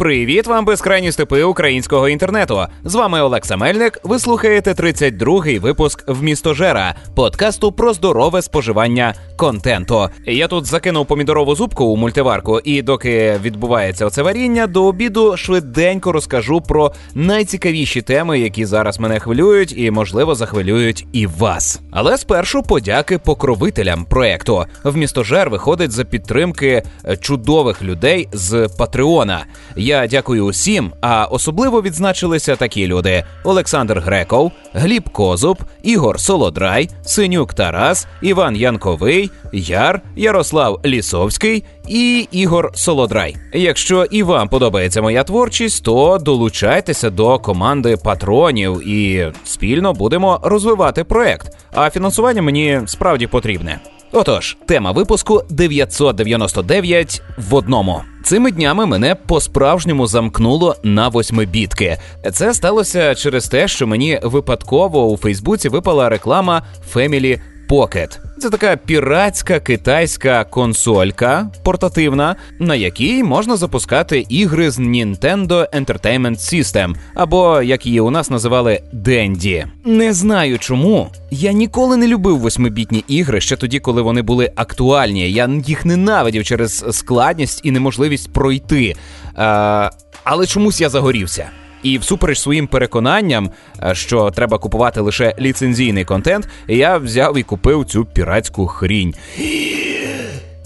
Привіт 0.00 0.46
вам, 0.46 0.64
безкрайні 0.64 1.12
степи 1.12 1.42
українського 1.42 2.08
інтернету. 2.08 2.66
З 2.84 2.94
вами 2.94 3.20
Олекса 3.20 3.56
Мельник. 3.56 4.00
Ви 4.04 4.18
слухаєте 4.18 4.72
32-й 4.72 5.58
випуск 5.58 6.04
в 6.08 6.22
місто 6.22 6.54
Жера, 6.54 6.94
подкасту 7.14 7.72
про 7.72 7.92
здорове 7.92 8.42
споживання 8.42 9.14
контенту. 9.40 10.08
Я 10.26 10.48
тут 10.48 10.66
закинув 10.66 11.06
помідорову 11.06 11.54
зубку 11.54 11.84
у 11.84 11.96
мультиварку, 11.96 12.60
і 12.64 12.82
доки 12.82 13.40
відбувається 13.42 14.06
оце 14.06 14.22
варіння, 14.22 14.66
до 14.66 14.84
обіду 14.84 15.36
швиденько 15.36 16.12
розкажу 16.12 16.60
про 16.60 16.92
найцікавіші 17.14 18.02
теми, 18.02 18.40
які 18.40 18.64
зараз 18.64 19.00
мене 19.00 19.20
хвилюють, 19.20 19.74
і 19.76 19.90
можливо 19.90 20.34
захвилюють 20.34 21.06
і 21.12 21.26
вас. 21.26 21.80
Але 21.90 22.18
спершу 22.18 22.62
подяки 22.62 23.18
покровителям 23.18 24.04
проекту. 24.04 24.64
В 24.84 24.96
місто 24.96 25.24
Жер 25.24 25.50
виходить 25.50 25.90
за 25.90 26.04
підтримки 26.04 26.82
чудових 27.20 27.82
людей 27.82 28.28
з 28.32 28.68
Патреона. 28.78 29.44
Я 29.76 30.06
дякую 30.06 30.44
усім, 30.44 30.92
а 31.00 31.24
особливо 31.24 31.82
відзначилися 31.82 32.56
такі 32.56 32.86
люди: 32.86 33.24
Олександр 33.44 33.98
Греков, 33.98 34.52
Гліб 34.74 35.10
Козуб, 35.10 35.58
Ігор 35.82 36.20
Солодрай, 36.20 36.90
Синюк 37.04 37.54
Тарас, 37.54 38.06
Іван 38.22 38.56
Янковий, 38.56 39.29
Яр, 39.52 40.00
Ярослав 40.16 40.80
Лісовський 40.84 41.64
і 41.88 42.28
Ігор 42.30 42.70
Солодрай. 42.74 43.36
Якщо 43.52 44.04
і 44.04 44.22
вам 44.22 44.48
подобається 44.48 45.02
моя 45.02 45.24
творчість, 45.24 45.84
то 45.84 46.18
долучайтеся 46.18 47.10
до 47.10 47.38
команди 47.38 47.96
патронів 47.96 48.88
і 48.88 49.32
спільно 49.44 49.92
будемо 49.92 50.40
розвивати 50.42 51.04
проект. 51.04 51.56
А 51.72 51.90
фінансування 51.90 52.42
мені 52.42 52.80
справді 52.86 53.26
потрібне. 53.26 53.80
Отож, 54.12 54.56
тема 54.66 54.92
випуску 54.92 55.42
999 55.50 57.22
в 57.38 57.54
одному. 57.54 58.02
Цими 58.24 58.50
днями 58.50 58.86
мене 58.86 59.14
по-справжньому 59.14 60.06
замкнуло 60.06 60.76
на 60.82 61.08
восьмибітки. 61.08 61.98
Це 62.32 62.54
сталося 62.54 63.14
через 63.14 63.48
те, 63.48 63.68
що 63.68 63.86
мені 63.86 64.20
випадково 64.22 65.06
у 65.06 65.16
Фейсбуці 65.16 65.68
випала 65.68 66.08
реклама 66.08 66.62
Family 66.94 67.40
Pocket. 67.70 68.18
Це 68.38 68.50
така 68.50 68.76
піратська 68.76 69.60
китайська 69.60 70.44
консолька 70.44 71.50
портативна, 71.62 72.36
на 72.58 72.74
якій 72.74 73.22
можна 73.22 73.56
запускати 73.56 74.26
ігри 74.28 74.70
з 74.70 74.78
Nintendo 74.78 75.48
Entertainment 75.48 76.36
System, 76.36 76.94
або 77.14 77.62
як 77.62 77.86
її 77.86 78.00
у 78.00 78.10
нас 78.10 78.30
називали 78.30 78.80
Денді. 78.92 79.66
Не 79.84 80.12
знаю 80.12 80.58
чому. 80.58 81.10
Я 81.30 81.52
ніколи 81.52 81.96
не 81.96 82.08
любив 82.08 82.38
восьмибітні 82.38 83.04
ігри 83.08 83.40
ще 83.40 83.56
тоді, 83.56 83.80
коли 83.80 84.02
вони 84.02 84.22
були 84.22 84.52
актуальні. 84.56 85.32
Я 85.32 85.50
їх 85.66 85.84
ненавидів 85.84 86.44
через 86.44 86.84
складність 86.90 87.60
і 87.64 87.70
неможливість 87.70 88.32
пройти. 88.32 88.94
А, 89.34 89.90
але 90.24 90.46
чомусь 90.46 90.80
я 90.80 90.88
загорівся. 90.88 91.50
І 91.82 91.98
всупереч 91.98 92.38
своїм 92.38 92.66
переконанням, 92.66 93.50
е, 93.82 93.94
що 93.94 94.30
треба 94.30 94.58
купувати 94.58 95.00
лише 95.00 95.34
ліцензійний 95.40 96.04
контент, 96.04 96.48
я 96.68 96.98
взяв 96.98 97.38
і 97.38 97.42
купив 97.42 97.84
цю 97.84 98.04
піратську 98.04 98.66
хрінь. 98.66 99.14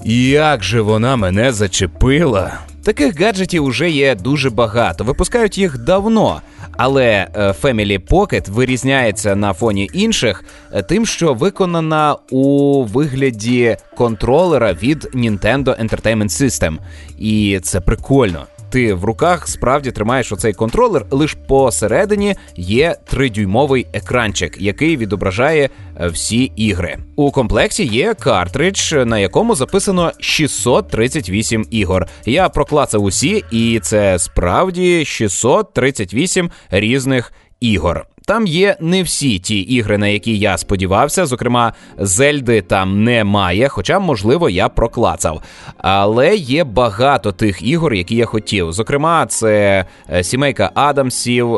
Як 0.05 0.65
же 0.65 0.81
вона 0.81 1.17
мене 1.17 1.53
зачепила? 1.53 2.59
Таких 2.85 3.21
гаджетів 3.21 3.65
уже 3.65 3.91
є 3.91 4.15
дуже 4.15 4.51
багато. 4.51 5.05
Випускають 5.05 5.59
їх 5.59 5.79
давно. 5.79 6.41
Але 6.77 7.05
е, 7.05 7.55
Family 7.63 7.99
Pocket 8.09 8.51
вирізняється 8.51 9.37
на 9.37 9.53
фоні 9.53 9.91
інших 9.93 10.45
е, 10.73 10.83
тим, 10.83 11.07
що 11.07 11.35
виконана 11.35 12.17
у 12.31 12.83
вигляді 12.85 13.77
контролера 13.97 14.73
від 14.73 15.05
Nintendo 15.15 15.85
Entertainment 15.85 16.29
System. 16.29 16.79
І 17.19 17.61
це 17.63 17.81
прикольно 17.81 18.47
ти 18.75 18.95
в 18.95 19.05
руках 19.05 19.49
справді 19.49 19.91
тримаєш 19.91 20.33
оцей 20.33 20.53
контролер, 20.53 21.07
лише 21.11 21.37
посередині 21.49 22.37
є 22.57 22.97
тридюймовий 23.05 23.87
екранчик, 23.93 24.57
який 24.61 24.97
відображає 24.97 25.71
е, 26.01 26.09
всі 26.09 26.53
ігри. 26.57 26.99
У 27.17 27.31
комплекті 27.31 27.85
є 27.85 28.15
картридж, 28.15 28.93
на 28.93 29.19
якому 29.19 29.55
записано 29.55 30.13
638 30.21 31.67
ігор. 31.71 32.07
Я 32.27 32.49
проклацав 32.49 33.03
усі, 33.03 33.45
і 33.51 33.81
це 33.83 34.19
справді 34.19 35.05
638 35.05 36.51
різних 36.71 37.33
ігор. 37.61 38.07
Там 38.27 38.47
є 38.47 38.77
не 38.81 39.03
всі 39.03 39.39
ті 39.39 39.59
ігри, 39.61 39.99
на 39.99 40.07
які 40.09 40.39
я 40.39 40.59
сподівався. 40.59 41.27
Зокрема, 41.27 41.73
Зельди 41.99 42.63
там 42.63 43.05
немає, 43.05 43.69
хоча, 43.69 43.99
можливо, 43.99 44.51
я 44.51 44.69
проклацав. 44.69 45.43
Але 45.79 46.37
є 46.37 46.65
багато 46.65 47.33
тих 47.33 47.63
ігор, 47.63 47.95
які 47.95 48.17
я 48.17 48.27
хотів. 48.27 48.73
Зокрема, 48.73 49.27
це 49.27 49.85
е, 50.13 50.25
сімейка 50.25 50.71
Адамсів. 50.75 51.55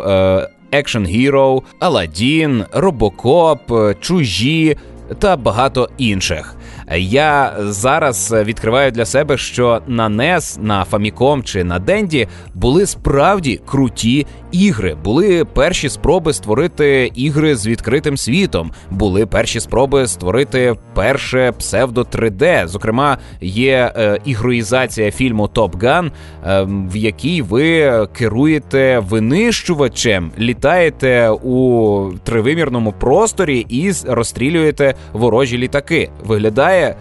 Action 0.73 1.07
Hero, 1.07 1.63
Aladdin, 1.81 2.67
Робокоп, 2.73 3.61
Чужі 4.01 4.77
та 5.19 5.37
багато 5.37 5.89
інших. 5.99 6.57
Я 6.95 7.55
зараз 7.59 8.35
відкриваю 8.45 8.91
для 8.91 9.05
себе, 9.05 9.37
що 9.37 9.81
на 9.87 10.09
NES, 10.09 10.59
на 10.61 10.85
Famicom 10.85 11.43
чи 11.43 11.65
на 11.65 11.79
Денді 11.79 12.29
були 12.55 12.87
справді 12.87 13.61
круті 13.67 14.27
ігри. 14.53 14.97
Були 15.05 15.45
перші 15.45 15.89
спроби 15.89 16.33
створити 16.33 17.13
ігри 17.15 17.57
з 17.57 17.67
відкритим 17.67 18.17
світом. 18.17 18.73
Були 18.91 19.27
перші 19.27 19.61
спроби 19.61 20.07
створити 20.07 20.75
перше 20.95 21.53
псевдо 21.53 22.03
3D. 22.03 22.67
Зокрема, 22.67 23.19
є 23.41 23.93
е, 23.97 24.19
ігроїзація 24.25 25.11
фільму 25.11 25.49
Топ 25.49 25.83
Ган, 25.83 26.13
е, 26.47 26.63
в 26.69 26.97
якій 26.97 27.43
ви 27.43 28.07
керуєте 28.13 28.99
винищувачем, 28.99 30.31
літаєте 30.39 31.31
у 31.31 32.11
тривимірному 32.25 32.93
просторі 32.93 33.67
і 33.69 33.93
розстрілюєте 34.07 34.95
ворожі 35.13 35.59
літаки. 35.59 36.11
Виглядає 36.25 36.76
Praia. 36.77 36.97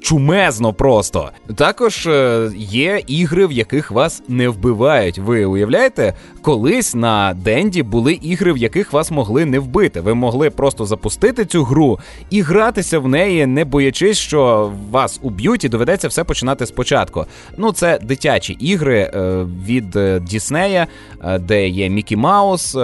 Чумезно 0.00 0.72
просто. 0.72 1.30
Також 1.54 2.06
е, 2.06 2.50
є 2.56 3.02
ігри, 3.06 3.46
в 3.46 3.52
яких 3.52 3.90
вас 3.90 4.22
не 4.28 4.48
вбивають. 4.48 5.18
Ви 5.18 5.44
уявляєте, 5.44 6.14
колись 6.42 6.94
на 6.94 7.34
Денді 7.34 7.82
були 7.82 8.12
ігри, 8.12 8.52
в 8.52 8.56
яких 8.56 8.92
вас 8.92 9.10
могли 9.10 9.44
не 9.44 9.58
вбити. 9.58 10.00
Ви 10.00 10.14
могли 10.14 10.50
просто 10.50 10.86
запустити 10.86 11.44
цю 11.44 11.64
гру 11.64 11.98
і 12.30 12.40
гратися 12.40 12.98
в 12.98 13.08
неї, 13.08 13.46
не 13.46 13.64
боячись, 13.64 14.18
що 14.18 14.72
вас 14.90 15.20
уб'ють, 15.22 15.64
і 15.64 15.68
доведеться 15.68 16.08
все 16.08 16.24
починати 16.24 16.66
спочатку. 16.66 17.26
Ну, 17.56 17.72
це 17.72 17.98
дитячі 18.02 18.52
ігри 18.52 18.98
е, 18.98 19.46
від 19.66 19.96
е, 19.96 20.20
Діснея, 20.20 20.86
де 21.40 21.68
є 21.68 21.88
Мікі 21.88 22.16
Маус, 22.16 22.76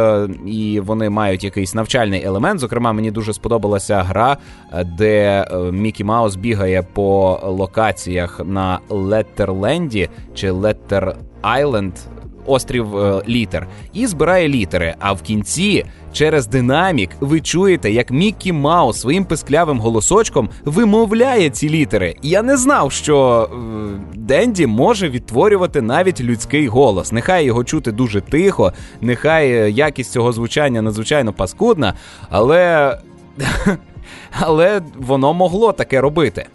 і 0.46 0.80
вони 0.80 1.10
мають 1.10 1.44
якийсь 1.44 1.74
навчальний 1.74 2.24
елемент. 2.24 2.60
Зокрема, 2.60 2.92
мені 2.92 3.10
дуже 3.10 3.32
сподобалася 3.32 4.02
гра, 4.02 4.36
де 4.84 5.46
Мікі 5.72 6.04
Маус 6.04 6.36
бігає 6.36 6.82
по 6.92 7.11
локаціях 7.42 8.40
на 8.44 8.78
Леттерленді 8.88 10.08
чи 10.34 10.50
Letter 10.50 11.16
Island, 11.42 11.94
острів 12.46 12.96
е, 12.96 13.22
літер, 13.28 13.68
і 13.92 14.06
збирає 14.06 14.48
літери. 14.48 14.94
А 14.98 15.12
в 15.12 15.22
кінці. 15.22 15.84
Через 16.12 16.46
динамік 16.46 17.10
ви 17.20 17.40
чуєте, 17.40 17.90
як 17.90 18.10
Міккі 18.10 18.52
Маус 18.52 19.00
своїм 19.00 19.24
писклявим 19.24 19.80
голосочком 19.80 20.48
вимовляє 20.64 21.50
ці 21.50 21.68
літери. 21.68 22.16
Я 22.22 22.42
не 22.42 22.56
знав, 22.56 22.92
що 22.92 23.48
е, 23.52 23.56
Денді 24.14 24.66
може 24.66 25.08
відтворювати 25.08 25.82
навіть 25.82 26.20
людський 26.20 26.66
голос. 26.66 27.12
Нехай 27.12 27.44
його 27.44 27.64
чути 27.64 27.92
дуже 27.92 28.20
тихо, 28.20 28.72
нехай 29.00 29.52
е, 29.52 29.70
якість 29.70 30.12
цього 30.12 30.32
звучання 30.32 30.82
надзвичайно 30.82 31.32
паскудна, 31.32 31.94
але. 32.30 32.98
Але 34.40 34.80
воно 34.98 35.34
могло 35.34 35.72
таке 35.72 36.00
робити. 36.00 36.46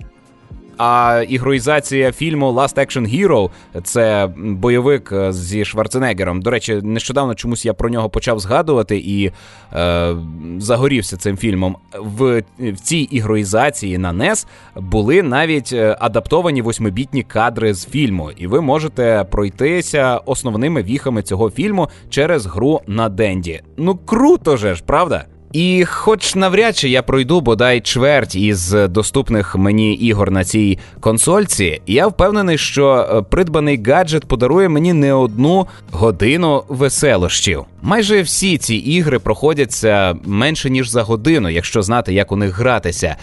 А 0.77 1.23
ігроїзація 1.29 2.11
фільму 2.11 2.51
Last 2.51 2.77
Action 2.77 3.15
Hero– 3.15 3.49
це 3.83 4.29
бойовик 4.37 5.11
е, 5.11 5.33
зі 5.33 5.65
Шварценеггером. 5.65 6.41
До 6.41 6.49
речі, 6.49 6.79
нещодавно 6.83 7.35
чомусь 7.35 7.65
я 7.65 7.73
про 7.73 7.89
нього 7.89 8.09
почав 8.09 8.39
згадувати 8.39 8.97
і 8.97 9.31
е, 9.73 10.15
загорівся 10.59 11.17
цим 11.17 11.37
фільмом. 11.37 11.75
В, 11.99 12.43
в 12.59 12.79
цій 12.79 12.97
ігроїзації 12.97 13.97
на 13.97 14.13
NES 14.13 14.47
були 14.75 15.23
навіть 15.23 15.73
е, 15.73 15.97
адаптовані 15.99 16.61
восьмибітні 16.61 17.23
кадри 17.23 17.73
з 17.73 17.87
фільму, 17.87 18.31
і 18.31 18.47
ви 18.47 18.61
можете 18.61 19.25
пройтися 19.31 20.17
основними 20.17 20.83
віхами 20.83 21.21
цього 21.21 21.49
фільму 21.49 21.89
через 22.09 22.45
гру 22.45 22.81
на 22.87 23.09
Денді. 23.09 23.61
Ну 23.77 23.95
круто 23.95 24.57
же 24.57 24.75
ж, 24.75 24.83
правда? 24.85 25.25
І, 25.53 25.85
хоч 25.85 26.35
навряд 26.35 26.77
чи 26.77 26.89
я 26.89 27.03
пройду 27.03 27.41
бодай 27.41 27.81
чверть 27.81 28.35
із 28.35 28.71
доступних 28.71 29.55
мені 29.55 29.93
ігор 29.93 30.31
на 30.31 30.43
цій 30.43 30.79
консольці, 30.99 31.81
я 31.87 32.07
впевнений, 32.07 32.57
що 32.57 33.07
е, 33.11 33.21
придбаний 33.21 33.83
гаджет 33.83 34.25
подарує 34.25 34.69
мені 34.69 34.93
не 34.93 35.13
одну 35.13 35.67
годину 35.91 36.63
веселощів. 36.67 37.65
Майже 37.81 38.21
всі 38.21 38.57
ці 38.57 38.75
ігри 38.75 39.19
проходяться 39.19 40.15
менше 40.25 40.69
ніж 40.69 40.89
за 40.89 41.03
годину, 41.03 41.49
якщо 41.49 41.81
знати, 41.81 42.13
як 42.13 42.31
у 42.31 42.35
них 42.35 42.57
гратися. 42.57 43.15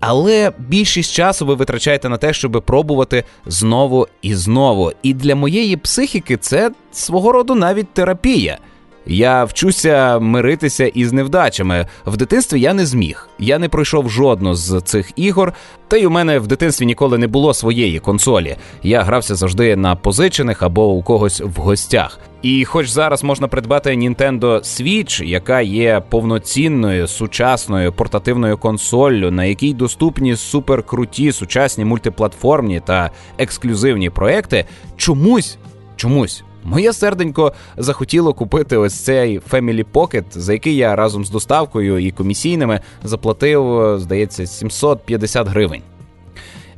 Але 0.00 0.52
більшість 0.58 1.12
часу 1.12 1.46
ви 1.46 1.54
витрачаєте 1.54 2.08
на 2.08 2.16
те, 2.16 2.32
щоб 2.32 2.62
пробувати 2.66 3.24
знову 3.46 4.08
і 4.22 4.34
знову. 4.34 4.92
І 5.02 5.14
для 5.14 5.34
моєї 5.34 5.76
психіки 5.76 6.36
це 6.36 6.70
свого 6.92 7.32
роду 7.32 7.54
навіть 7.54 7.88
терапія. 7.94 8.58
Я 9.06 9.44
вчуся 9.44 10.18
миритися 10.18 10.86
із 10.86 11.12
невдачами. 11.12 11.86
В 12.06 12.16
дитинстві 12.16 12.60
я 12.60 12.74
не 12.74 12.86
зміг. 12.86 13.28
Я 13.38 13.58
не 13.58 13.68
пройшов 13.68 14.10
жодну 14.10 14.54
з 14.54 14.80
цих 14.80 15.12
ігор. 15.16 15.52
Та 15.88 15.96
й 15.96 16.04
у 16.04 16.10
мене 16.10 16.38
в 16.38 16.46
дитинстві 16.46 16.86
ніколи 16.86 17.18
не 17.18 17.26
було 17.26 17.54
своєї 17.54 17.98
консолі. 17.98 18.56
Я 18.82 19.02
грався 19.02 19.34
завжди 19.34 19.76
на 19.76 19.96
позичених 19.96 20.62
або 20.62 20.88
у 20.88 21.02
когось 21.02 21.40
в 21.40 21.60
гостях. 21.60 22.18
І 22.42 22.64
хоч 22.64 22.88
зараз 22.88 23.24
можна 23.24 23.48
придбати 23.48 23.90
Nintendo 23.90 24.60
Switch, 24.60 25.24
яка 25.24 25.60
є 25.60 26.02
повноцінною 26.08 27.08
сучасною 27.08 27.92
портативною 27.92 28.58
консоллю, 28.58 29.30
на 29.30 29.44
якій 29.44 29.74
доступні 29.74 30.36
суперкруті 30.36 31.32
сучасні 31.32 31.84
мультиплатформні 31.84 32.80
та 32.80 33.10
ексклюзивні 33.38 34.10
проекти, 34.10 34.64
чомусь, 34.96 35.58
чомусь. 35.96 36.44
Моє 36.64 36.92
серденько 36.92 37.52
захотіло 37.76 38.34
купити 38.34 38.76
ось 38.76 39.00
цей 39.00 39.38
Family 39.38 39.84
Pocket, 39.92 40.24
за 40.30 40.52
який 40.52 40.76
я 40.76 40.96
разом 40.96 41.24
з 41.24 41.30
доставкою 41.30 41.98
і 41.98 42.10
комісійними 42.10 42.80
заплатив, 43.04 43.94
здається, 43.98 44.46
750 44.46 45.48
гривень. 45.48 45.82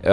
Е, 0.05 0.13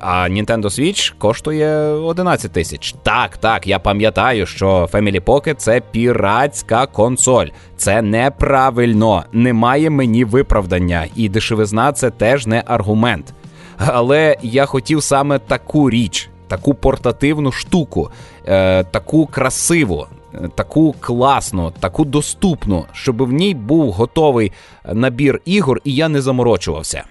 а 0.00 0.28
Nintendo 0.30 0.64
Switch 0.64 1.12
коштує 1.18 1.88
11 1.88 2.52
тисяч. 2.52 2.94
Так, 3.02 3.36
так, 3.36 3.66
я 3.66 3.78
пам'ятаю, 3.78 4.46
що 4.46 4.88
Family 4.92 5.20
Pocket 5.20 5.54
це 5.54 5.80
піратська 5.90 6.86
консоль. 6.86 7.46
Це 7.76 8.02
неправильно, 8.02 9.24
немає 9.32 9.90
мені 9.90 10.24
виправдання, 10.24 11.06
і 11.16 11.28
дешевизна 11.28 11.92
це 11.92 12.10
теж 12.10 12.46
не 12.46 12.62
аргумент. 12.66 13.34
Але 13.78 14.36
я 14.42 14.66
хотів 14.66 15.02
саме 15.02 15.38
таку 15.38 15.90
річ, 15.90 16.30
таку 16.48 16.74
портативну 16.74 17.52
штуку, 17.52 18.10
е, 18.46 18.84
таку 18.84 19.26
красиву. 19.26 20.06
Е, 20.34 20.48
таку 20.54 20.94
класну, 21.00 21.72
таку 21.80 22.04
доступну, 22.04 22.84
щоб 22.92 23.22
в 23.22 23.32
ній 23.32 23.54
був 23.54 23.92
готовий 23.92 24.52
набір 24.92 25.40
ігор, 25.44 25.80
і 25.84 25.94
я 25.94 26.08
не 26.08 26.20
заморочувався. 26.20 27.04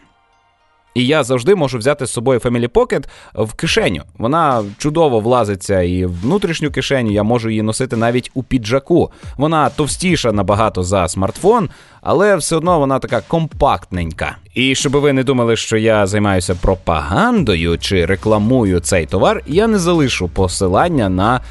І 0.95 1.05
я 1.05 1.23
завжди 1.23 1.55
можу 1.55 1.77
взяти 1.77 2.05
з 2.05 2.11
собою 2.11 2.39
Family 2.39 2.69
Pocket 2.69 3.03
в 3.33 3.53
кишеню. 3.53 4.03
Вона 4.17 4.63
чудово 4.77 5.19
влазиться 5.19 5.81
і 5.81 6.05
в 6.05 6.21
внутрішню 6.21 6.71
кишеню. 6.71 7.11
Я 7.11 7.23
можу 7.23 7.49
її 7.49 7.61
носити 7.61 7.97
навіть 7.97 8.31
у 8.33 8.43
піджаку. 8.43 9.11
Вона 9.37 9.69
товстіша 9.69 10.31
набагато 10.31 10.83
за 10.83 11.07
смартфон, 11.07 11.69
але 12.01 12.35
все 12.35 12.55
одно 12.55 12.79
вона 12.79 12.99
така 12.99 13.21
компактненька. 13.27 14.35
І 14.53 14.75
щоб 14.75 14.91
ви 14.91 15.13
не 15.13 15.23
думали, 15.23 15.55
що 15.55 15.77
я 15.77 16.07
займаюся 16.07 16.55
пропагандою 16.55 17.77
чи 17.77 18.05
рекламую 18.05 18.79
цей 18.79 19.05
товар, 19.05 19.43
я 19.47 19.67
не 19.67 19.79
залишу 19.79 20.27
посилання 20.27 21.09
на 21.09 21.41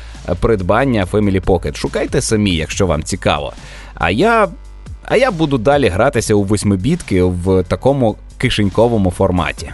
придбання 0.40 1.06
Family 1.12 1.40
Pocket. 1.40 1.76
Шукайте 1.76 2.20
самі, 2.20 2.50
якщо 2.50 2.86
вам 2.86 3.02
цікаво. 3.02 3.52
А 3.94 4.10
я. 4.10 4.48
А 5.08 5.16
я 5.16 5.30
буду 5.30 5.58
далі 5.58 5.88
гратися 5.88 6.34
у 6.34 6.42
восьмибітки 6.42 7.22
в 7.22 7.62
такому 7.62 8.16
кишеньковому 8.44 9.10
форматі. 9.10 9.70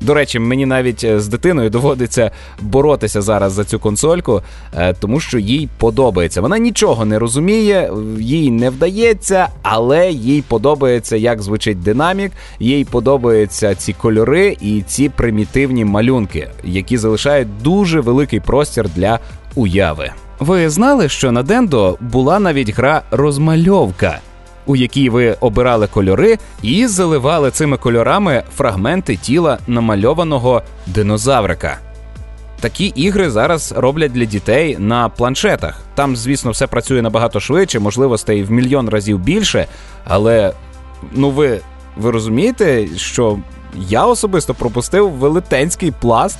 До 0.00 0.14
речі, 0.14 0.38
мені 0.38 0.66
навіть 0.66 1.04
е, 1.04 1.20
з 1.20 1.28
дитиною 1.28 1.70
доводиться 1.70 2.30
боротися 2.60 3.22
зараз 3.22 3.52
за 3.52 3.64
цю 3.64 3.78
консольку, 3.78 4.42
е, 4.76 4.94
тому 4.94 5.20
що 5.20 5.38
їй 5.38 5.68
подобається. 5.78 6.40
Вона 6.40 6.58
нічого 6.58 7.04
не 7.04 7.18
розуміє, 7.18 7.92
їй 8.18 8.50
не 8.50 8.70
вдається, 8.70 9.48
але 9.62 10.10
їй 10.10 10.42
подобається, 10.42 11.16
як 11.16 11.42
звучить 11.42 11.82
динамік, 11.82 12.32
їй 12.58 12.84
подобаються 12.84 13.74
ці 13.74 13.92
кольори 13.92 14.56
і 14.60 14.82
ці 14.82 15.08
примітивні 15.08 15.84
малюнки, 15.84 16.48
які 16.64 16.98
залишають 16.98 17.62
дуже 17.62 18.00
великий 18.00 18.40
простір 18.40 18.88
для 18.96 19.18
уяви. 19.54 20.10
Ви 20.38 20.70
знали, 20.70 21.08
що 21.08 21.32
на 21.32 21.42
Дендо 21.42 21.96
була 22.00 22.38
навіть 22.38 22.74
гра 22.74 23.02
розмальовка 23.10 24.20
у 24.66 24.76
якій 24.76 25.08
ви 25.08 25.36
обирали 25.40 25.86
кольори 25.86 26.38
і 26.62 26.86
заливали 26.86 27.50
цими 27.50 27.76
кольорами 27.76 28.42
фрагменти 28.56 29.16
тіла 29.16 29.58
намальованого 29.66 30.62
динозаврика. 30.86 31.78
Такі 32.60 32.86
ігри 32.86 33.30
зараз 33.30 33.74
роблять 33.76 34.12
для 34.12 34.24
дітей 34.24 34.76
на 34.78 35.08
планшетах. 35.08 35.80
Там, 35.94 36.16
звісно, 36.16 36.50
все 36.50 36.66
працює 36.66 37.02
набагато 37.02 37.40
швидше, 37.40 37.78
можливостей 37.78 38.42
в 38.42 38.50
мільйон 38.50 38.88
разів 38.88 39.18
більше. 39.18 39.66
Але 40.04 40.52
ну 41.12 41.30
ви, 41.30 41.60
ви 41.96 42.10
розумієте, 42.10 42.88
що 42.96 43.38
я 43.76 44.06
особисто 44.06 44.54
пропустив 44.54 45.10
велетенський 45.10 45.90
пласт 45.90 46.38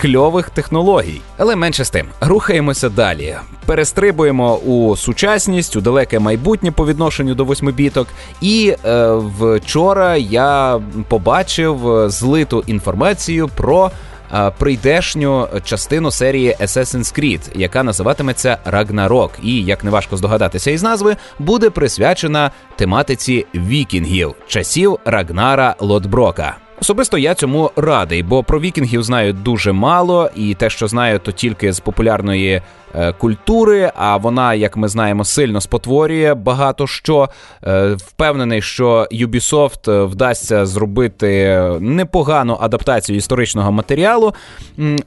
кльових 0.00 0.50
технологій. 0.50 1.20
Але 1.36 1.56
менше 1.56 1.84
з 1.84 1.90
тим, 1.90 2.06
рухаємося 2.20 2.88
далі. 2.88 3.36
Перестрибуємо 3.66 4.56
у 4.56 4.96
сучасність, 4.96 5.76
у 5.76 5.80
далеке 5.80 6.18
майбутнє 6.18 6.70
по 6.70 6.86
відношенню 6.86 7.34
до 7.34 7.44
восьмибіток. 7.44 8.08
І 8.40 8.74
е, 8.84 9.12
вчора 9.40 10.16
я 10.16 10.80
побачив 11.08 12.04
злиту 12.10 12.64
інформацію 12.66 13.48
про. 13.48 13.90
Е, 14.34 14.52
прийдешню 14.58 15.48
частину 15.64 16.10
серії 16.10 16.56
Assassin's 16.60 17.18
Creed, 17.20 17.40
яка 17.54 17.82
називатиметься 17.82 18.58
Ragnarok, 18.66 19.30
і 19.42 19.64
як 19.64 19.84
не 19.84 19.90
важко 19.90 20.16
здогадатися 20.16 20.70
із 20.70 20.82
назви, 20.82 21.16
буде 21.38 21.70
присвячена 21.70 22.50
тематиці 22.76 23.46
вікінгів 23.54 24.34
часів 24.46 24.98
Рагнара 25.04 25.74
Лотброка. 25.80 26.65
Особисто 26.80 27.18
я 27.18 27.34
цьому 27.34 27.70
радий, 27.76 28.22
бо 28.22 28.42
про 28.42 28.60
вікінгів 28.60 29.02
знаю 29.02 29.32
дуже 29.32 29.72
мало, 29.72 30.30
і 30.36 30.54
те, 30.54 30.70
що 30.70 30.88
знаю, 30.88 31.18
то 31.18 31.32
тільки 31.32 31.72
з 31.72 31.80
популярної 31.80 32.62
е, 32.94 33.12
культури. 33.12 33.92
А 33.96 34.16
вона, 34.16 34.54
як 34.54 34.76
ми 34.76 34.88
знаємо, 34.88 35.24
сильно 35.24 35.60
спотворює 35.60 36.34
багато 36.34 36.86
що. 36.86 37.28
Е, 37.64 37.94
впевнений, 37.98 38.62
що 38.62 39.08
Ubisoft 39.12 39.90
е, 39.90 40.04
вдасться 40.04 40.66
зробити 40.66 41.58
непогану 41.80 42.58
адаптацію 42.60 43.16
історичного 43.16 43.72
матеріалу. 43.72 44.34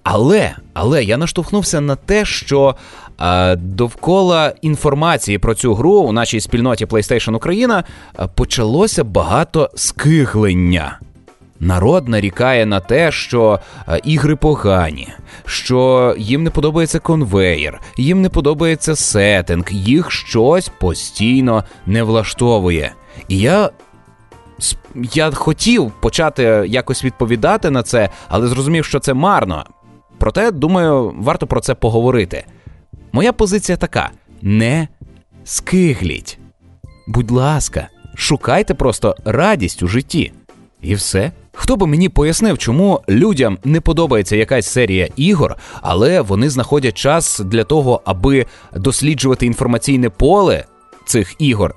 Але, 0.03 0.55
але 0.73 1.03
я 1.03 1.17
наштовхнувся 1.17 1.81
на 1.81 1.95
те, 1.95 2.25
що. 2.25 2.75
Довкола 3.55 4.53
інформації 4.61 5.37
про 5.37 5.55
цю 5.55 5.73
гру 5.73 5.91
у 5.91 6.11
нашій 6.11 6.39
спільноті 6.39 6.85
PlayStation 6.85 7.35
Україна 7.35 7.83
почалося 8.35 9.03
багато 9.03 9.69
скиглення. 9.75 10.99
Народ 11.59 12.07
нарікає 12.07 12.65
на 12.65 12.79
те, 12.79 13.11
що 13.11 13.59
е, 13.87 13.99
ігри 14.03 14.35
погані, 14.35 15.07
що 15.45 16.15
їм 16.17 16.43
не 16.43 16.49
подобається 16.49 16.99
конвеєр, 16.99 17.79
їм 17.97 18.21
не 18.21 18.29
подобається 18.29 18.95
сеттинг, 18.95 19.65
їх 19.71 20.11
щось 20.11 20.69
постійно 20.79 21.63
не 21.85 22.03
влаштовує. 22.03 22.93
І 23.27 23.39
я 23.39 23.69
я 25.13 25.31
хотів 25.31 25.91
почати 26.01 26.43
якось 26.67 27.03
відповідати 27.03 27.69
на 27.69 27.83
це, 27.83 28.09
але 28.27 28.47
зрозумів, 28.47 28.85
що 28.85 28.99
це 28.99 29.13
марно. 29.13 29.65
Проте, 30.17 30.51
думаю, 30.51 31.13
варто 31.19 31.47
про 31.47 31.61
це 31.61 31.75
поговорити. 31.75 32.45
Моя 33.11 33.33
позиція 33.33 33.77
така: 33.77 34.09
не 34.41 34.87
скигліть. 35.43 36.39
Будь 37.07 37.31
ласка, 37.31 37.87
шукайте 38.15 38.73
просто 38.73 39.15
радість 39.25 39.83
у 39.83 39.87
житті. 39.87 40.31
І 40.81 40.95
все. 40.95 41.31
Хто 41.53 41.75
би 41.75 41.87
мені 41.87 42.09
пояснив, 42.09 42.57
чому 42.57 43.01
людям 43.09 43.57
не 43.63 43.81
подобається 43.81 44.35
якась 44.35 44.67
серія 44.67 45.09
ігор, 45.15 45.55
але 45.81 46.21
вони 46.21 46.49
знаходять 46.49 46.97
час 46.97 47.39
для 47.39 47.63
того, 47.63 48.01
аби 48.05 48.45
досліджувати 48.75 49.45
інформаційне 49.45 50.09
поле 50.09 50.65
цих 51.05 51.35
ігор 51.39 51.75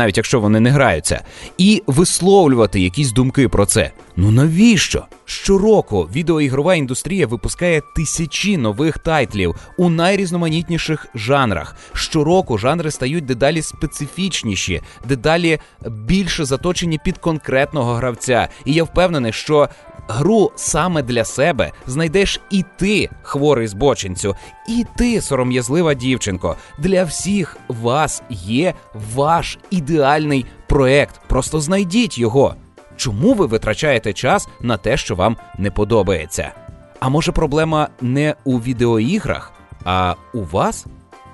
навіть 0.00 0.16
якщо 0.16 0.40
вони 0.40 0.60
не 0.60 0.70
граються, 0.70 1.24
і 1.58 1.82
висловлювати 1.86 2.80
якісь 2.80 3.12
думки 3.12 3.48
про 3.48 3.66
це. 3.66 3.90
Ну 4.16 4.30
навіщо? 4.30 5.04
Щороку 5.24 6.08
відеоігрова 6.14 6.74
індустрія 6.74 7.26
випускає 7.26 7.82
тисячі 7.96 8.56
нових 8.56 8.98
тайтлів 8.98 9.54
у 9.78 9.88
найрізноманітніших 9.88 11.06
жанрах. 11.14 11.76
Щороку 11.92 12.58
жанри 12.58 12.90
стають 12.90 13.24
дедалі 13.24 13.62
специфічніші, 13.62 14.82
дедалі 15.08 15.58
більше 15.86 16.44
заточені 16.44 17.00
під 17.04 17.18
конкретного 17.18 17.94
гравця. 17.94 18.48
І 18.64 18.72
я 18.72 18.84
впевнений, 18.84 19.32
що 19.32 19.68
гру 20.08 20.52
саме 20.56 21.02
для 21.02 21.24
себе 21.24 21.72
знайдеш 21.86 22.40
і 22.50 22.64
ти, 22.76 23.10
хворий 23.22 23.66
збочинцю, 23.66 24.36
і 24.68 24.86
ти, 24.96 25.20
сором'язлива 25.20 25.94
дівчинко. 25.94 26.56
Для 26.78 27.04
всіх 27.04 27.56
вас 27.68 28.22
є 28.30 28.74
ваш 29.14 29.58
ідеальний 29.70 30.46
проект. 30.68 31.20
Просто 31.26 31.60
знайдіть 31.60 32.18
його. 32.18 32.54
Чому 32.96 33.34
ви 33.34 33.46
витрачаєте 33.46 34.12
час 34.12 34.48
на 34.60 34.76
те, 34.76 34.96
що 34.96 35.14
вам 35.14 35.36
не 35.58 35.70
подобається? 35.70 36.52
А 37.00 37.08
може 37.08 37.32
проблема 37.32 37.88
не 38.00 38.34
у 38.44 38.58
відеоіграх, 38.58 39.52
а 39.84 40.14
у 40.34 40.44
вас? 40.44 40.86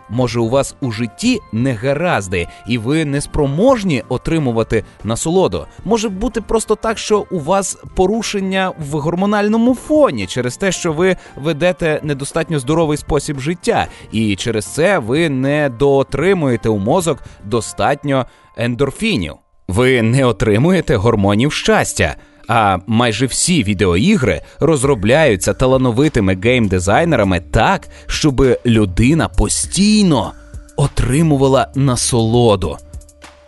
Може, 0.08 0.40
у 0.40 0.48
вас 0.48 0.76
у 0.80 0.92
житті 0.92 1.40
негаразди, 1.52 2.48
і 2.68 2.78
ви 2.78 3.04
не 3.04 3.20
спроможні 3.20 4.02
отримувати 4.08 4.84
насолоду. 5.04 5.66
Може 5.84 6.08
бути 6.08 6.40
просто 6.40 6.74
так, 6.74 6.98
що 6.98 7.26
у 7.30 7.40
вас 7.40 7.78
порушення 7.94 8.72
в 8.90 8.98
гормональному 8.98 9.74
фоні 9.74 10.26
через 10.26 10.56
те, 10.56 10.72
що 10.72 10.92
ви 10.92 11.16
ведете 11.36 12.00
недостатньо 12.02 12.58
здоровий 12.58 12.98
спосіб 12.98 13.40
життя, 13.40 13.86
і 14.12 14.36
через 14.36 14.66
це 14.66 14.98
ви 14.98 15.28
не 15.28 15.68
доотримуєте 15.78 16.68
у 16.68 16.78
мозок 16.78 17.18
достатньо 17.44 18.26
ендорфінів. 18.56 19.34
Ви 19.68 20.02
не 20.02 20.24
отримуєте 20.24 20.96
гормонів 20.96 21.52
щастя. 21.52 22.16
А 22.48 22.78
майже 22.86 23.26
всі 23.26 23.64
відеоігри 23.64 24.42
розробляються 24.60 25.54
талановитими 25.54 26.36
геймдизайнерами 26.44 27.40
так, 27.50 27.88
щоб 28.06 28.44
людина 28.66 29.28
постійно 29.28 30.32
отримувала 30.76 31.68
насолоду. 31.74 32.78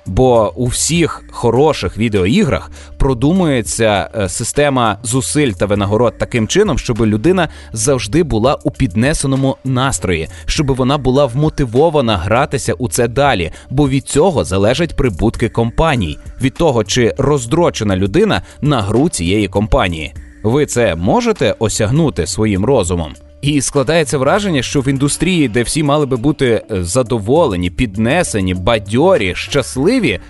Бо 0.08 0.52
у 0.56 0.66
всіх 0.66 1.24
хороших 1.30 1.98
відеоіграх 1.98 2.70
продумується 2.98 4.10
е, 4.14 4.28
система 4.28 4.98
зусиль 5.02 5.52
та 5.52 5.66
винагород 5.66 6.18
таким 6.18 6.48
чином, 6.48 6.78
щоб 6.78 7.00
людина 7.00 7.48
завжди 7.72 8.22
була 8.22 8.58
у 8.64 8.70
піднесеному 8.70 9.56
настрої, 9.64 10.28
щоб 10.46 10.74
вона 10.74 10.98
була 10.98 11.26
вмотивована 11.26 12.16
гратися 12.16 12.72
у 12.72 12.88
це 12.88 13.08
далі. 13.08 13.50
Бо 13.70 13.88
від 13.88 14.04
цього 14.08 14.44
залежать 14.44 14.96
прибутки 14.96 15.48
компаній, 15.48 16.18
від 16.42 16.54
того, 16.54 16.84
чи 16.84 17.14
роздрочена 17.18 17.96
людина 17.96 18.42
на 18.60 18.82
гру 18.82 19.08
цієї 19.08 19.48
компанії. 19.48 20.14
Ви 20.42 20.66
це 20.66 20.94
можете 20.94 21.54
осягнути 21.58 22.26
своїм 22.26 22.64
розумом. 22.64 23.14
І 23.42 23.60
складається 23.60 24.18
враження, 24.18 24.62
що 24.62 24.80
в 24.80 24.88
індустрії, 24.88 25.48
де 25.48 25.62
всі 25.62 25.82
мали 25.82 26.06
би 26.06 26.16
бути 26.16 26.62
е, 26.70 26.84
задоволені, 26.84 27.70
піднесені, 27.70 28.54
бадьорі, 28.54 29.34
щасливі, 29.34 30.20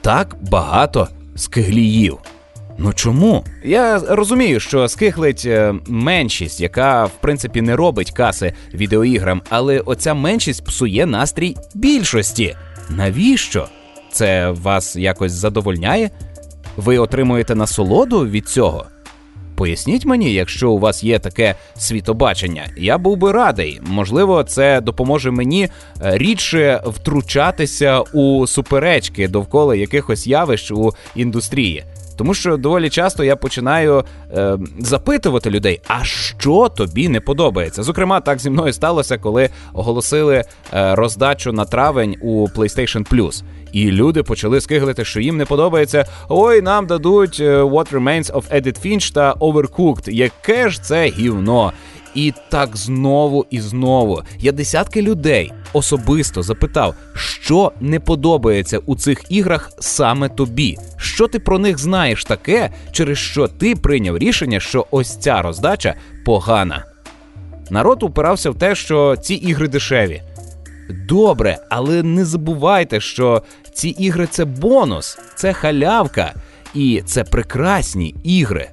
так 0.00 0.36
багато 0.50 1.08
скигліїв. 1.36 2.18
Ну 2.78 2.92
чому? 2.92 3.44
Я 3.64 3.98
розумію, 4.08 4.60
що 4.60 4.88
скихлить 4.88 5.42
е, 5.46 5.74
меншість, 5.86 6.60
яка 6.60 7.04
в 7.04 7.12
принципі 7.20 7.62
не 7.62 7.76
робить 7.76 8.10
каси 8.10 8.52
відеоіграм, 8.74 9.42
але 9.50 9.80
оця 9.80 10.14
меншість 10.14 10.64
псує 10.64 11.06
настрій 11.06 11.56
більшості. 11.74 12.56
Навіщо? 12.90 13.68
Це 14.12 14.50
вас 14.50 14.96
якось 14.96 15.32
задовольняє? 15.32 16.10
Ви 16.76 16.98
отримуєте 16.98 17.54
насолоду 17.54 18.26
від 18.26 18.48
цього? 18.48 18.86
Поясніть 19.58 20.06
мені, 20.06 20.32
якщо 20.32 20.70
у 20.70 20.78
вас 20.78 21.04
є 21.04 21.18
таке 21.18 21.54
світобачення, 21.76 22.66
я 22.76 22.98
був 22.98 23.16
би 23.16 23.32
радий. 23.32 23.80
Можливо, 23.82 24.44
це 24.44 24.80
допоможе 24.80 25.30
мені 25.30 25.64
е, 25.64 25.70
рідше 26.18 26.82
втручатися 26.86 28.00
у 28.00 28.46
суперечки 28.46 29.28
довкола 29.28 29.74
якихось 29.74 30.26
явищ 30.26 30.70
у 30.70 30.90
індустрії. 31.14 31.84
Тому 32.18 32.34
що 32.34 32.56
доволі 32.56 32.90
часто 32.90 33.24
я 33.24 33.36
починаю 33.36 34.04
е, 34.32 34.58
запитувати 34.78 35.50
людей, 35.50 35.80
а 35.88 36.04
що 36.04 36.68
тобі 36.68 37.08
не 37.08 37.20
подобається. 37.20 37.82
Зокрема, 37.82 38.20
так 38.20 38.38
зі 38.38 38.50
мною 38.50 38.72
сталося, 38.72 39.18
коли 39.18 39.50
оголосили 39.72 40.44
е, 40.74 40.94
роздачу 40.94 41.52
на 41.52 41.64
травень 41.64 42.16
у 42.22 42.48
PlayStation 42.48 43.08
Plus. 43.12 43.42
І 43.72 43.90
люди 43.90 44.22
почали 44.22 44.60
скиглити, 44.60 45.04
що 45.04 45.20
їм 45.20 45.36
не 45.36 45.44
подобається. 45.44 46.06
Ой, 46.28 46.62
нам 46.62 46.86
дадуть 46.86 47.40
е, 47.40 47.62
What 47.62 47.92
Remains 47.92 48.32
of 48.32 48.62
Edith 48.62 48.86
Finch 48.86 49.12
та 49.14 49.32
Overcooked. 49.34 50.10
Яке 50.10 50.68
ж 50.68 50.82
це 50.82 51.08
гівно? 51.08 51.72
І 52.18 52.32
так 52.48 52.76
знову 52.76 53.46
і 53.50 53.60
знову. 53.60 54.22
Я 54.38 54.52
десятки 54.52 55.02
людей 55.02 55.52
особисто 55.72 56.42
запитав, 56.42 56.94
що 57.14 57.72
не 57.80 58.00
подобається 58.00 58.78
у 58.78 58.96
цих 58.96 59.24
іграх 59.28 59.70
саме 59.78 60.28
тобі. 60.28 60.76
Що 60.96 61.28
ти 61.28 61.38
про 61.38 61.58
них 61.58 61.78
знаєш 61.78 62.24
таке, 62.24 62.70
через 62.92 63.18
що 63.18 63.48
ти 63.48 63.74
прийняв 63.76 64.18
рішення, 64.18 64.60
що 64.60 64.86
ось 64.90 65.16
ця 65.16 65.42
роздача 65.42 65.94
погана. 66.24 66.84
Народ 67.70 68.02
упирався 68.02 68.50
в 68.50 68.54
те, 68.54 68.74
що 68.74 69.16
ці 69.16 69.34
ігри 69.34 69.68
дешеві. 69.68 70.22
Добре, 71.08 71.58
але 71.70 72.02
не 72.02 72.24
забувайте, 72.24 73.00
що 73.00 73.42
ці 73.72 73.88
ігри 73.88 74.28
це 74.30 74.44
бонус, 74.44 75.18
це 75.36 75.52
халявка, 75.52 76.34
і 76.74 77.02
це 77.06 77.24
прекрасні 77.24 78.14
ігри. 78.24 78.70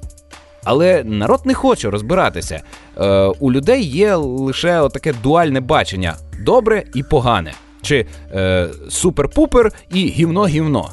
Але 0.65 1.03
народ 1.03 1.41
не 1.45 1.53
хоче 1.53 1.89
розбиратися. 1.89 2.62
Е, 2.98 3.25
У 3.39 3.51
людей 3.51 3.84
є 3.84 4.15
лише 4.15 4.89
таке 4.89 5.13
дуальне 5.24 5.60
бачення: 5.60 6.15
добре 6.45 6.84
і 6.93 7.03
погане, 7.03 7.53
чи 7.81 8.05
е, 8.31 8.69
супер-пупер 8.89 9.72
і 9.89 10.07
гівно-гівно. 10.10 10.89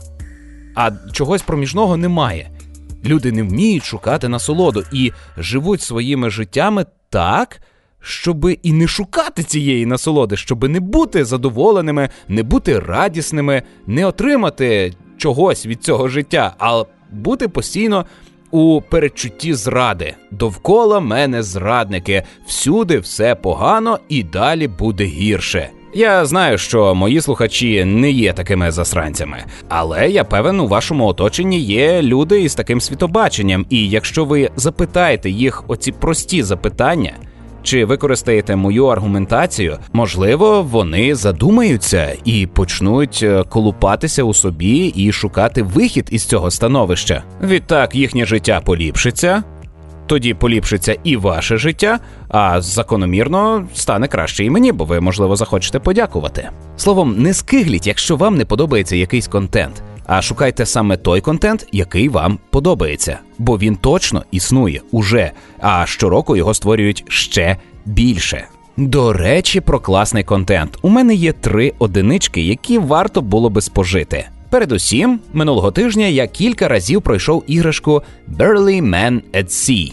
А 0.74 0.90
чогось 1.12 1.42
проміжного 1.42 1.96
немає. 1.96 2.50
Люди 3.04 3.32
не 3.32 3.42
вміють 3.42 3.84
шукати 3.84 4.28
насолоду 4.28 4.84
і 4.92 5.12
живуть 5.38 5.82
своїми 5.82 6.30
життями 6.30 6.86
так, 7.10 7.60
щоби 8.00 8.58
і 8.62 8.72
не 8.72 8.88
шукати 8.88 9.42
цієї 9.42 9.86
насолоди, 9.86 10.36
щоби 10.36 10.68
не 10.68 10.80
бути 10.80 11.24
задоволеними, 11.24 12.08
не 12.28 12.42
бути 12.42 12.78
радісними, 12.78 13.62
не 13.86 14.06
отримати 14.06 14.92
чогось 15.16 15.66
від 15.66 15.84
цього 15.84 16.08
життя, 16.08 16.54
а 16.58 16.84
бути 17.10 17.48
постійно 17.48 18.06
у 18.52 18.80
передчутті 18.80 19.54
зради. 19.54 20.14
Довкола 20.30 21.00
мене 21.00 21.42
зрадники, 21.42 22.22
всюди 22.46 22.98
все 22.98 23.34
погано 23.34 23.98
і 24.08 24.22
далі 24.22 24.68
буде 24.68 25.04
гірше. 25.04 25.70
Я 25.94 26.26
знаю, 26.26 26.58
що 26.58 26.94
мої 26.94 27.20
слухачі 27.20 27.84
не 27.84 28.10
є 28.10 28.32
такими 28.32 28.70
засранцями, 28.70 29.44
але 29.68 30.10
я 30.10 30.24
певен, 30.24 30.60
у 30.60 30.68
вашому 30.68 31.06
оточенні 31.06 31.60
є 31.60 32.02
люди 32.02 32.42
із 32.42 32.54
таким 32.54 32.80
світобаченням, 32.80 33.66
і 33.70 33.88
якщо 33.88 34.24
ви 34.24 34.50
запитаєте 34.56 35.30
їх 35.30 35.64
оці 35.68 35.92
прості 35.92 36.42
запитання. 36.42 37.12
Чи 37.62 37.84
використаєте 37.84 38.56
мою 38.56 38.86
аргументацію? 38.86 39.78
Можливо, 39.92 40.62
вони 40.62 41.14
задумаються 41.14 42.16
і 42.24 42.46
почнуть 42.46 43.20
е, 43.22 43.44
колупатися 43.48 44.22
у 44.22 44.34
собі 44.34 44.92
і 44.96 45.12
шукати 45.12 45.62
вихід 45.62 46.08
із 46.10 46.24
цього 46.24 46.50
становища. 46.50 47.22
Відтак 47.42 47.94
їхнє 47.94 48.26
життя 48.26 48.60
поліпшиться. 48.64 49.42
Тоді 50.06 50.34
поліпшиться 50.34 50.96
і 51.04 51.16
ваше 51.16 51.56
життя, 51.56 51.98
а 52.28 52.60
закономірно 52.60 53.66
стане 53.74 54.08
краще 54.08 54.44
і 54.44 54.50
мені, 54.50 54.72
бо 54.72 54.84
ви, 54.84 55.00
можливо, 55.00 55.36
захочете 55.36 55.78
подякувати. 55.78 56.48
Словом, 56.76 57.22
не 57.22 57.34
скигліть, 57.34 57.86
якщо 57.86 58.16
вам 58.16 58.36
не 58.36 58.44
подобається 58.44 58.96
якийсь 58.96 59.28
контент 59.28 59.82
а 60.06 60.22
шукайте 60.22 60.66
саме 60.66 60.96
той 60.96 61.20
контент, 61.20 61.66
який 61.72 62.08
вам 62.08 62.38
подобається, 62.50 63.18
бо 63.38 63.58
він 63.58 63.76
точно 63.76 64.24
існує 64.30 64.80
уже. 64.90 65.30
А 65.60 65.86
щороку 65.86 66.36
його 66.36 66.54
створюють 66.54 67.04
ще 67.08 67.56
більше. 67.84 68.44
До 68.76 69.12
речі, 69.12 69.60
про 69.60 69.80
класний 69.80 70.24
контент. 70.24 70.78
У 70.82 70.88
мене 70.88 71.14
є 71.14 71.32
три 71.32 71.72
одинички, 71.78 72.42
які 72.42 72.78
варто 72.78 73.22
було 73.22 73.50
би 73.50 73.60
спожити. 73.60 74.28
Передусім, 74.50 75.20
минулого 75.32 75.70
тижня 75.70 76.06
я 76.06 76.26
кілька 76.26 76.68
разів 76.68 77.02
пройшов 77.02 77.44
іграшку 77.46 78.02
Burly 78.38 78.82
Man 78.82 79.20
at 79.32 79.46
Sea 79.46 79.92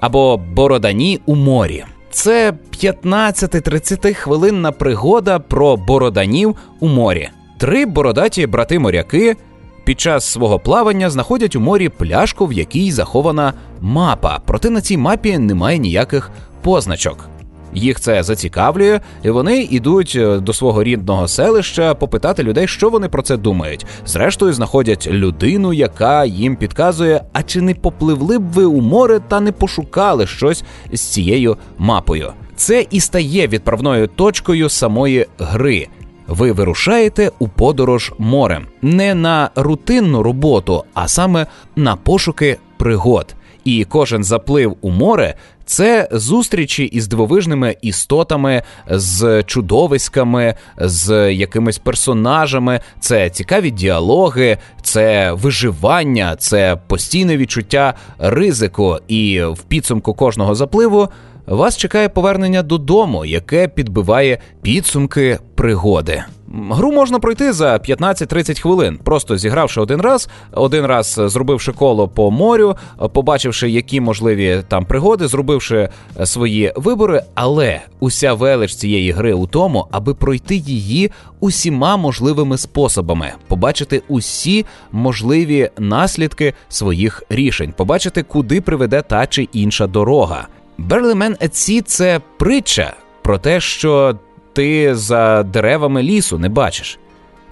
або 0.00 0.36
Бородані 0.36 1.20
у 1.26 1.34
морі. 1.34 1.84
Це 2.10 2.52
15-30 2.72 4.14
хвилинна 4.14 4.72
пригода 4.72 5.38
про 5.38 5.76
бороданів 5.76 6.56
у 6.80 6.88
морі. 6.88 7.28
Три 7.58 7.86
бородаті 7.86 8.46
брати-моряки 8.46 9.36
під 9.84 10.00
час 10.00 10.24
свого 10.24 10.58
плавання 10.58 11.10
знаходять 11.10 11.56
у 11.56 11.60
морі 11.60 11.88
пляшку, 11.88 12.46
в 12.46 12.52
якій 12.52 12.92
захована 12.92 13.52
мапа. 13.80 14.40
Проте 14.46 14.70
на 14.70 14.80
цій 14.80 14.96
мапі 14.96 15.38
немає 15.38 15.78
ніяких 15.78 16.30
позначок. 16.62 17.28
Їх 17.74 18.00
це 18.00 18.22
зацікавлює, 18.22 19.00
і 19.22 19.30
вони 19.30 19.62
йдуть 19.62 20.12
е, 20.16 20.38
до 20.38 20.52
свого 20.52 20.82
рідного 20.82 21.28
селища 21.28 21.94
попитати 21.94 22.42
людей, 22.42 22.68
що 22.68 22.90
вони 22.90 23.08
про 23.08 23.22
це 23.22 23.36
думають. 23.36 23.86
Зрештою, 24.06 24.52
знаходять 24.52 25.06
людину, 25.06 25.72
яка 25.72 26.24
їм 26.24 26.56
підказує, 26.56 27.20
а 27.32 27.42
чи 27.42 27.60
не 27.60 27.74
попливли 27.74 28.38
б 28.38 28.52
ви 28.52 28.64
у 28.64 28.80
море 28.80 29.20
та 29.28 29.40
не 29.40 29.52
пошукали 29.52 30.26
щось 30.26 30.64
з 30.92 31.00
цією 31.00 31.56
мапою. 31.78 32.32
Це 32.56 32.86
і 32.90 33.00
стає 33.00 33.48
відправною 33.48 34.06
точкою 34.06 34.68
самої 34.68 35.26
гри 35.38 35.88
ви 36.26 36.52
вирушаєте 36.52 37.30
у 37.38 37.48
подорож 37.48 38.12
морем 38.18 38.66
не 38.82 39.14
на 39.14 39.50
рутинну 39.54 40.22
роботу, 40.22 40.84
а 40.94 41.08
саме 41.08 41.46
на 41.76 41.96
пошуки 41.96 42.58
пригод. 42.76 43.34
І 43.64 43.84
кожен 43.84 44.24
заплив 44.24 44.76
у 44.80 44.90
море 44.90 45.34
це 45.64 46.08
зустрічі 46.12 46.84
із 46.84 47.08
дивовижними 47.08 47.76
істотами, 47.82 48.62
з 48.90 49.42
чудовиськами, 49.42 50.54
з 50.78 51.32
якимись 51.32 51.78
персонажами, 51.78 52.80
це 53.00 53.30
цікаві 53.30 53.70
діалоги, 53.70 54.58
це 54.82 55.32
виживання, 55.32 56.36
це 56.38 56.78
постійне 56.86 57.36
відчуття 57.36 57.94
ризику. 58.18 58.98
І 59.08 59.42
в 59.42 59.62
підсумку 59.62 60.14
кожного 60.14 60.54
запливу 60.54 61.08
вас 61.46 61.76
чекає 61.76 62.08
повернення 62.08 62.62
додому, 62.62 63.24
яке 63.24 63.68
підбиває 63.68 64.38
підсумки 64.62 65.38
пригоди. 65.54 66.24
Гру 66.70 66.92
можна 66.92 67.18
пройти 67.18 67.52
за 67.52 67.76
15-30 67.76 68.60
хвилин, 68.60 68.98
просто 69.04 69.36
зігравши 69.36 69.80
один 69.80 70.00
раз, 70.00 70.28
один 70.52 70.86
раз 70.86 71.20
зробивши 71.24 71.72
коло 71.72 72.08
по 72.08 72.30
морю, 72.30 72.76
побачивши, 73.12 73.70
які 73.70 74.00
можливі 74.00 74.62
там 74.68 74.84
пригоди, 74.84 75.28
зробивши 75.28 75.88
свої 76.24 76.72
вибори. 76.76 77.22
Але 77.34 77.80
уся 78.00 78.32
велич 78.32 78.74
цієї 78.74 79.10
гри 79.10 79.32
у 79.32 79.46
тому, 79.46 79.86
аби 79.90 80.14
пройти 80.14 80.56
її 80.56 81.10
усіма 81.40 81.96
можливими 81.96 82.58
способами, 82.58 83.32
побачити 83.48 84.02
усі 84.08 84.64
можливі 84.92 85.70
наслідки 85.78 86.54
своїх 86.68 87.22
рішень, 87.28 87.74
побачити, 87.76 88.22
куди 88.22 88.60
приведе 88.60 89.02
та 89.02 89.26
чи 89.26 89.48
інша 89.52 89.86
дорога. 89.86 90.48
Берлимен 90.78 91.36
Етсі 91.40 91.82
це 91.82 92.20
притча 92.36 92.96
про 93.22 93.38
те, 93.38 93.60
що 93.60 94.18
ти 94.52 94.94
за 94.94 95.42
деревами 95.42 96.02
лісу 96.02 96.38
не 96.38 96.48
бачиш. 96.48 96.98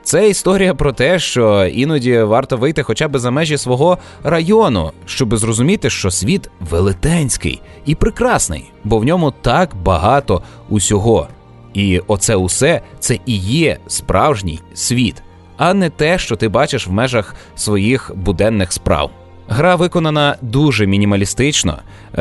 Це 0.02 0.28
історія 0.28 0.74
про 0.74 0.92
те, 0.92 1.18
що 1.18 1.66
іноді 1.66 2.18
варто 2.18 2.56
вийти 2.56 2.82
хоча 2.82 3.08
б 3.08 3.18
за 3.18 3.30
межі 3.30 3.58
свого 3.58 3.98
району, 4.24 4.92
щоб 5.06 5.36
зрозуміти, 5.36 5.90
що 5.90 6.10
світ 6.10 6.50
велетенський 6.60 7.60
і 7.86 7.94
прекрасний, 7.94 8.72
бо 8.84 8.98
в 8.98 9.04
ньому 9.04 9.30
так 9.30 9.76
багато 9.76 10.42
усього. 10.68 11.28
І 11.74 12.00
оце 12.06 12.36
усе 12.36 12.80
це 12.98 13.18
і 13.26 13.36
є 13.36 13.78
справжній 13.86 14.60
світ, 14.74 15.22
а 15.56 15.74
не 15.74 15.90
те, 15.90 16.18
що 16.18 16.36
ти 16.36 16.48
бачиш 16.48 16.86
в 16.86 16.92
межах 16.92 17.34
своїх 17.54 18.12
буденних 18.14 18.72
справ. 18.72 19.10
Гра 19.48 19.76
виконана 19.76 20.36
дуже 20.42 20.86
мінімалістично. 20.86 21.78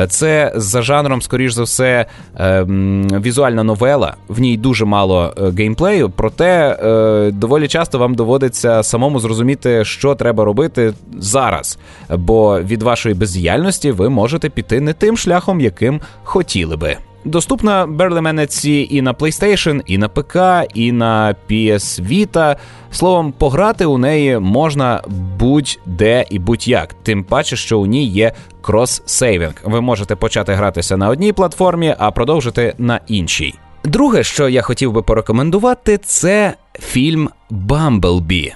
Це 0.08 0.52
за 0.56 0.82
жанром, 0.82 1.22
скоріш 1.22 1.52
за 1.52 1.62
все, 1.62 2.06
ем, 2.36 3.08
візуальна 3.20 3.62
новела. 3.62 4.16
В 4.28 4.40
ній 4.40 4.56
дуже 4.56 4.84
мало 4.84 5.34
е, 5.38 5.50
геймплею, 5.50 6.10
проте 6.16 6.78
е, 6.82 7.30
доволі 7.30 7.68
часто 7.68 7.98
вам 7.98 8.14
доводиться 8.14 8.82
самому 8.82 9.20
зрозуміти, 9.20 9.84
що 9.84 10.14
треба 10.14 10.44
робити 10.44 10.94
зараз. 11.18 11.78
Бо 12.10 12.60
від 12.60 12.82
вашої 12.82 13.14
бездіяльності 13.14 13.90
ви 13.90 14.08
можете 14.08 14.48
піти 14.48 14.80
не 14.80 14.92
тим 14.92 15.16
шляхом, 15.16 15.60
яким 15.60 16.00
хотіли 16.24 16.76
би. 16.76 16.96
Доступна 17.24 17.86
Berlemenetsi 17.86 18.86
і 18.90 19.02
на 19.02 19.12
PlayStation, 19.12 19.82
і 19.86 19.98
на 19.98 20.08
ПК, 20.08 20.36
і 20.74 20.92
на 20.92 21.34
PS 21.50 22.06
Vita. 22.08 22.56
Словом, 22.92 23.32
пограти 23.32 23.84
у 23.84 23.98
неї 23.98 24.38
можна 24.38 25.02
будь-де 25.38 26.24
і 26.30 26.38
будь-як. 26.38 26.94
Тим 27.02 27.24
паче, 27.24 27.56
що 27.56 27.78
у 27.78 27.86
ній 27.86 28.06
є 28.06 28.32
cross-saving. 28.62 29.54
Ви 29.64 29.80
можете 29.80 30.16
почати 30.16 30.52
гратися 30.52 30.96
на 30.96 31.08
одній 31.08 31.32
платформі, 31.32 31.94
а 31.98 32.10
продовжити 32.10 32.74
на 32.78 33.00
іншій. 33.06 33.54
Друге, 33.84 34.22
що 34.24 34.48
я 34.48 34.62
хотів 34.62 34.92
би 34.92 35.02
порекомендувати, 35.02 35.98
це 35.98 36.54
фільм 36.80 37.30
Бамблбі. 37.50 38.54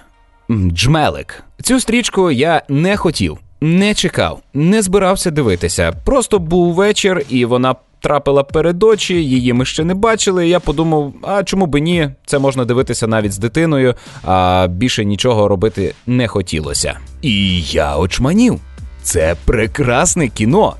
Джмелик. 0.50 1.44
Цю 1.62 1.80
стрічку 1.80 2.30
я 2.30 2.62
не 2.68 2.96
хотів, 2.96 3.38
не 3.60 3.94
чекав, 3.94 4.40
не 4.54 4.82
збирався 4.82 5.30
дивитися. 5.30 5.92
Просто 6.04 6.38
був 6.38 6.74
вечір, 6.74 7.22
і 7.28 7.44
вона 7.44 7.74
трапила 8.00 8.42
перед 8.42 8.82
очі, 8.82 9.14
її 9.14 9.52
ми 9.52 9.64
ще 9.64 9.84
не 9.84 9.94
бачили. 9.94 10.48
Я 10.48 10.60
подумав, 10.60 11.12
а 11.22 11.44
чому 11.44 11.66
би 11.66 11.80
ні? 11.80 12.10
Це 12.26 12.38
можна 12.38 12.64
дивитися 12.64 13.06
навіть 13.06 13.32
з 13.32 13.38
дитиною, 13.38 13.94
а 14.24 14.66
більше 14.70 15.04
нічого 15.04 15.48
робити 15.48 15.94
не 16.06 16.28
хотілося. 16.28 16.98
І 17.22 17.62
я 17.62 17.96
очманів. 17.96 18.60
Це 19.02 19.36
прекрасне 19.44 20.28
кіно. 20.28 20.74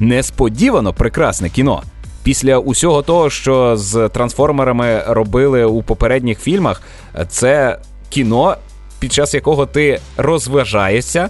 Несподівано 0.00 0.92
прекрасне 0.92 1.50
кіно. 1.50 1.82
Після 2.22 2.58
усього 2.58 3.02
того, 3.02 3.30
що 3.30 3.76
з 3.76 4.08
трансформерами 4.08 5.02
робили 5.06 5.64
у 5.64 5.82
попередніх 5.82 6.40
фільмах, 6.40 6.82
це 7.28 7.78
кіно, 8.08 8.56
під 8.98 9.12
час 9.12 9.34
якого 9.34 9.66
ти 9.66 10.00
розважаєшся 10.16 11.28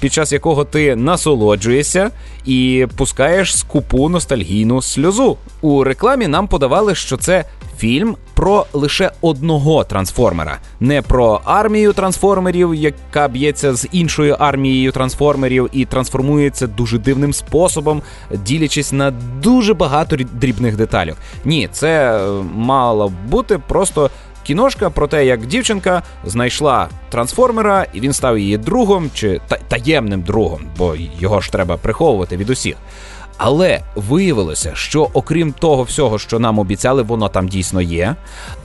під 0.00 0.12
час 0.12 0.32
якого 0.32 0.64
ти 0.64 0.96
насолоджуєшся 0.96 2.10
і 2.44 2.86
пускаєш 2.96 3.58
скупу 3.58 4.08
ностальгійну 4.08 4.82
сльозу. 4.82 5.36
У 5.60 5.84
рекламі 5.84 6.28
нам 6.28 6.48
подавали, 6.48 6.94
що 6.94 7.16
це 7.16 7.44
фільм 7.78 8.16
про 8.34 8.66
лише 8.72 9.10
одного 9.20 9.84
трансформера, 9.84 10.58
не 10.80 11.02
про 11.02 11.40
армію 11.44 11.92
трансформерів, 11.92 12.74
яка 12.74 13.28
б'ється 13.28 13.74
з 13.74 13.88
іншою 13.92 14.36
армією 14.38 14.92
трансформерів 14.92 15.68
і 15.72 15.84
трансформується 15.84 16.66
дуже 16.66 16.98
дивним 16.98 17.32
способом, 17.32 18.02
ділячись 18.44 18.92
на 18.92 19.10
дуже 19.42 19.74
багато 19.74 20.16
дрібних 20.16 20.76
деталів. 20.76 21.16
Ні, 21.44 21.68
це 21.72 22.18
е, 22.18 22.42
мало 22.54 23.12
бути 23.28 23.58
просто 23.68 24.10
Кіношка 24.46 24.90
про 24.90 25.06
те, 25.06 25.26
як 25.26 25.46
дівчинка 25.46 26.02
знайшла 26.24 26.88
трансформера, 27.08 27.86
і 27.92 28.00
він 28.00 28.12
став 28.12 28.38
її 28.38 28.58
другом 28.58 29.10
чи 29.14 29.40
таємним 29.68 30.22
другом, 30.22 30.60
бо 30.78 30.94
його 31.18 31.40
ж 31.40 31.52
треба 31.52 31.76
приховувати 31.76 32.36
від 32.36 32.50
усіх. 32.50 32.76
Але 33.36 33.80
виявилося, 33.94 34.72
що 34.74 35.10
окрім 35.12 35.52
того 35.52 35.82
всього, 35.82 36.18
що 36.18 36.38
нам 36.38 36.58
обіцяли, 36.58 37.02
воно 37.02 37.28
там 37.28 37.48
дійсно 37.48 37.80
є. 37.80 38.16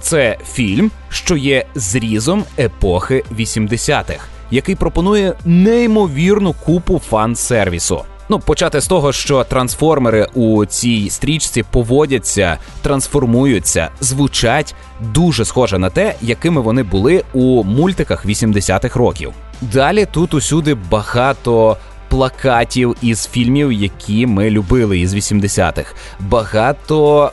Це 0.01 0.37
фільм, 0.53 0.91
що 1.09 1.37
є 1.37 1.65
зрізом 1.75 2.43
епохи 2.59 3.23
80-х, 3.31 4.25
який 4.51 4.75
пропонує 4.75 5.33
неймовірну 5.45 6.53
купу 6.53 7.01
фан-сервісу. 7.11 8.01
Ну, 8.31 8.39
почати 8.39 8.81
з 8.81 8.87
того, 8.87 9.11
що 9.11 9.43
трансформери 9.43 10.27
у 10.33 10.65
цій 10.65 11.09
стрічці 11.09 11.63
поводяться, 11.63 12.57
трансформуються, 12.81 13.89
звучать 14.01 14.75
дуже 14.99 15.45
схоже 15.45 15.77
на 15.77 15.89
те, 15.89 16.15
якими 16.21 16.61
вони 16.61 16.83
були 16.83 17.23
у 17.33 17.63
мультиках 17.63 18.25
80-х 18.25 18.99
років. 18.99 19.33
Далі 19.61 20.07
тут 20.11 20.33
усюди 20.33 20.73
багато 20.73 21.77
плакатів 22.11 22.95
із 23.01 23.27
фільмів, 23.27 23.71
які 23.71 24.27
ми 24.27 24.49
любили 24.49 24.99
із 24.99 25.15
80-х. 25.15 25.93
Багато 26.19 27.25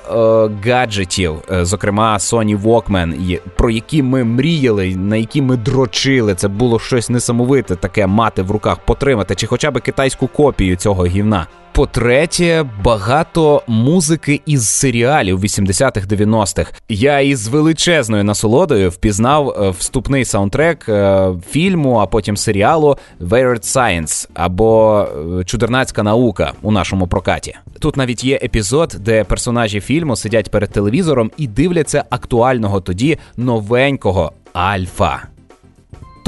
е, 0.64 0.70
гаджетів, 0.70 1.34
е, 1.52 1.64
зокрема 1.64 2.16
Sony 2.16 2.62
Walkman, 2.62 3.40
про 3.56 3.70
які 3.70 4.02
ми 4.02 4.24
мріяли, 4.24 4.96
на 4.96 5.16
які 5.16 5.42
ми 5.42 5.56
дрочили. 5.56 6.34
Це 6.34 6.48
було 6.48 6.78
щось 6.78 7.10
несамовите 7.10 7.76
таке 7.76 8.06
мати 8.06 8.42
в 8.42 8.50
руках, 8.50 8.78
потримати, 8.78 9.34
чи 9.34 9.46
хоча 9.46 9.70
б 9.70 9.80
китайську 9.80 10.26
копію 10.26 10.76
цього 10.76 11.06
гівна. 11.06 11.46
По-третє, 11.78 12.70
багато 12.84 13.62
музики 13.66 14.40
із 14.46 14.68
серіалів 14.68 15.44
80-х 15.44 16.06
90-х. 16.06 16.72
Я 16.88 17.20
із 17.20 17.48
величезною 17.48 18.24
насолодою 18.24 18.90
впізнав 18.90 19.48
е, 19.48 19.70
вступний 19.70 20.24
саундтрек 20.24 20.88
е, 20.88 21.30
фільму, 21.50 21.96
а 21.96 22.06
потім 22.06 22.36
серіалу 22.36 22.96
Weird 23.20 23.62
Science 23.62 24.28
або 24.34 25.06
е, 25.40 25.44
Чудернацька 25.44 26.02
наука 26.02 26.52
у 26.62 26.70
нашому 26.70 27.06
прокаті. 27.06 27.54
Тут 27.78 27.96
навіть 27.96 28.24
є 28.24 28.40
епізод, 28.42 28.96
де 29.00 29.24
персонажі 29.24 29.80
фільму 29.80 30.16
сидять 30.16 30.50
перед 30.50 30.70
телевізором 30.70 31.30
і 31.36 31.46
дивляться 31.46 32.04
актуального 32.10 32.80
тоді 32.80 33.18
новенького 33.36 34.32
Альфа 34.52 35.22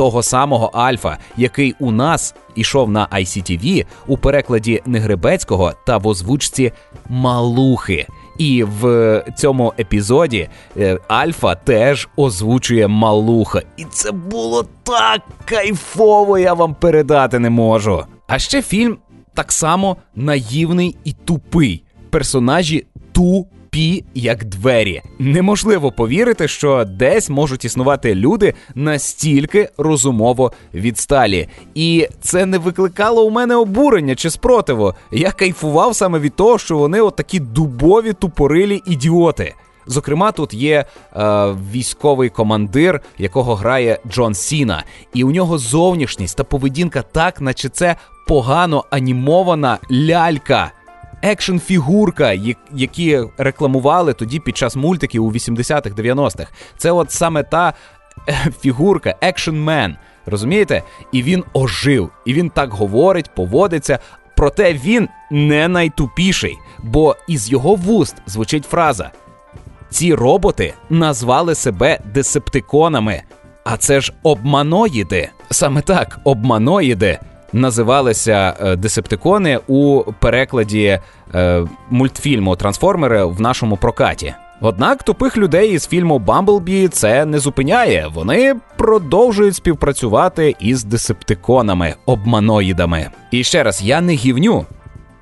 того 0.00 0.22
самого 0.22 0.70
Альфа, 0.72 1.18
який 1.36 1.74
у 1.78 1.90
нас 1.92 2.34
ішов 2.54 2.90
на 2.90 3.06
ICTV 3.06 3.86
у 4.06 4.16
перекладі 4.16 4.82
Негребецького 4.86 5.72
та 5.86 5.96
в 5.96 6.06
озвучці 6.06 6.72
Малухи. 7.08 8.06
І 8.38 8.64
в 8.64 9.24
цьому 9.36 9.72
епізоді 9.78 10.48
е, 10.76 10.98
Альфа 11.08 11.54
теж 11.54 12.08
озвучує 12.16 12.88
Малуха. 12.88 13.62
І 13.76 13.84
це 13.84 14.12
було 14.12 14.64
так 14.82 15.20
кайфово, 15.44 16.38
я 16.38 16.54
вам 16.54 16.74
передати 16.74 17.38
не 17.38 17.50
можу. 17.50 18.04
А 18.26 18.38
ще 18.38 18.62
фільм 18.62 18.98
так 19.34 19.52
само 19.52 19.96
наївний 20.14 20.96
і 21.04 21.12
тупий. 21.12 21.84
Персонажі 22.10 22.86
ту 23.12 23.46
тупі, 23.70 24.04
як 24.14 24.44
двері. 24.44 25.02
Неможливо 25.18 25.92
повірити, 25.92 26.48
що 26.48 26.84
десь 26.84 27.30
можуть 27.30 27.64
існувати 27.64 28.14
люди 28.14 28.54
настільки 28.74 29.68
розумово 29.78 30.52
відсталі. 30.74 31.48
І 31.74 32.08
це 32.20 32.46
не 32.46 32.58
викликало 32.58 33.26
у 33.26 33.30
мене 33.30 33.56
обурення 33.56 34.14
чи 34.14 34.30
спротиву. 34.30 34.94
Я 35.12 35.32
кайфував 35.32 35.96
саме 35.96 36.18
від 36.18 36.36
того, 36.36 36.58
що 36.58 36.78
вони 36.78 37.00
отакі 37.00 37.40
дубові 37.40 38.12
тупорилі 38.12 38.82
ідіоти. 38.86 39.54
Зокрема, 39.86 40.32
тут 40.32 40.54
є 40.54 40.84
е, 41.16 41.24
військовий 41.72 42.28
командир, 42.28 43.00
якого 43.18 43.54
грає 43.54 43.98
Джон 44.10 44.34
Сіна, 44.34 44.84
і 45.14 45.24
у 45.24 45.30
нього 45.30 45.58
зовнішність 45.58 46.36
та 46.36 46.44
поведінка 46.44 47.02
так, 47.02 47.40
наче 47.40 47.68
це 47.68 47.96
погано 48.26 48.84
анімована 48.90 49.78
лялька. 49.90 50.72
Екшн 51.22 51.58
фігурка, 51.58 52.32
які 52.72 53.20
рекламували 53.38 54.12
тоді 54.12 54.38
під 54.40 54.56
час 54.56 54.76
мультиків 54.76 55.24
у 55.24 55.32
80-х, 55.32 55.90
90-х. 55.90 56.50
Це 56.76 56.90
от 56.90 57.10
саме 57.10 57.42
та 57.42 57.74
е, 58.28 58.34
фігурка, 58.60 59.14
Action 59.20 59.56
Man. 59.56 59.96
Розумієте? 60.26 60.82
І 61.12 61.22
він 61.22 61.44
ожив, 61.52 62.10
і 62.26 62.34
він 62.34 62.50
так 62.50 62.72
говорить, 62.72 63.30
поводиться. 63.34 63.98
Проте 64.36 64.74
він 64.74 65.08
не 65.30 65.68
найтупіший, 65.68 66.58
бо 66.82 67.16
із 67.28 67.50
його 67.50 67.74
вуст 67.74 68.16
звучить 68.26 68.64
фраза: 68.64 69.10
ці 69.90 70.14
роботи 70.14 70.74
назвали 70.90 71.54
себе 71.54 72.00
десептиконами, 72.14 73.22
а 73.64 73.76
це 73.76 74.00
ж 74.00 74.12
обманоїди. 74.22 75.30
Саме 75.50 75.82
так, 75.82 76.20
обманоїди 76.24 77.18
називалися 77.52 78.56
е, 78.60 78.76
десептикони 78.76 79.58
у 79.66 80.02
перекладі 80.18 81.00
е, 81.34 81.64
мультфільму 81.90 82.56
Трансформери 82.56 83.24
в 83.24 83.40
нашому 83.40 83.76
прокаті. 83.76 84.34
Однак 84.60 85.02
тупих 85.02 85.36
людей 85.36 85.72
із 85.72 85.86
фільму 85.86 86.18
Бамблбі 86.18 86.88
це 86.88 87.24
не 87.24 87.38
зупиняє. 87.38 88.06
Вони 88.14 88.54
продовжують 88.76 89.56
співпрацювати 89.56 90.56
із 90.60 90.84
десептиконами, 90.84 91.94
обманоїдами. 92.06 93.10
І 93.30 93.44
ще 93.44 93.62
раз, 93.62 93.82
я 93.82 94.00
не 94.00 94.12
гівню. 94.12 94.66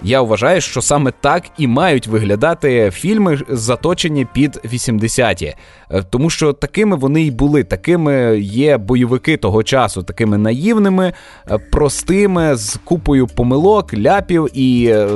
Я 0.03 0.23
вважаю, 0.23 0.61
що 0.61 0.83
саме 0.83 1.13
так 1.21 1.43
і 1.59 1.67
мають 1.67 2.07
виглядати 2.07 2.91
фільми, 2.91 3.39
заточені 3.49 4.27
під 4.33 4.61
80-ті. 4.65 5.55
Е, 5.91 6.03
тому 6.11 6.31
що 6.31 6.53
такими 6.53 6.97
вони 6.97 7.23
й 7.23 7.31
були, 7.31 7.65
такими 7.65 8.41
є 8.41 8.79
бойовики 8.79 9.37
того 9.37 9.63
часу, 9.63 10.03
такими 10.03 10.39
наївними, 10.39 11.13
е, 11.51 11.59
простими, 11.59 12.57
з 12.57 12.79
купою 12.85 13.27
помилок, 13.27 13.95
ляпів, 13.95 14.49
і 14.55 14.87
е, 14.91 15.09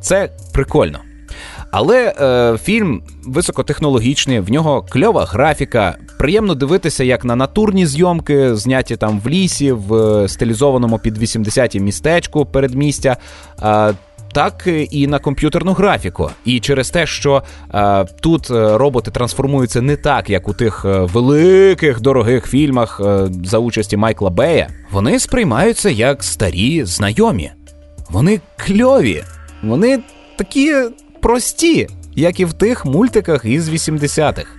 це 0.00 0.30
прикольно. 0.52 0.98
Але 1.70 2.14
е, 2.20 2.58
фільм 2.58 3.02
високотехнологічний, 3.26 4.40
в 4.40 4.50
нього 4.50 4.82
кльова 4.88 5.24
графіка. 5.24 5.96
Приємно 6.18 6.54
дивитися, 6.54 7.04
як 7.04 7.24
на 7.24 7.36
натурні 7.36 7.86
зйомки, 7.86 8.54
зняті 8.54 8.96
там 8.96 9.20
в 9.20 9.28
лісі, 9.28 9.72
в 9.72 10.28
стилізованому 10.28 10.98
під 10.98 11.18
80-ті 11.18 11.80
містечку 11.80 12.46
передмістя. 12.46 13.16
Е, 13.62 13.94
так 14.38 14.68
і 14.90 15.06
на 15.06 15.18
комп'ютерну 15.18 15.72
графіку. 15.72 16.30
І 16.44 16.60
через 16.60 16.90
те, 16.90 17.06
що 17.06 17.42
е, 17.74 18.04
тут 18.04 18.50
роботи 18.50 19.10
трансформуються 19.10 19.82
не 19.82 19.96
так, 19.96 20.30
як 20.30 20.48
у 20.48 20.52
тих 20.52 20.84
е, 20.84 21.00
великих 21.00 22.00
дорогих 22.00 22.46
фільмах 22.46 23.00
е, 23.04 23.28
за 23.44 23.58
участі 23.58 23.96
Майкла 23.96 24.30
Бея, 24.30 24.68
вони 24.90 25.18
сприймаються 25.18 25.90
як 25.90 26.24
старі 26.24 26.84
знайомі. 26.84 27.50
Вони 28.10 28.40
кльові, 28.56 29.24
вони 29.62 29.98
такі 30.36 30.74
прості, 31.20 31.88
як 32.14 32.40
і 32.40 32.44
в 32.44 32.52
тих 32.52 32.84
мультиках 32.84 33.44
із 33.44 33.68
80-х. 33.68 34.57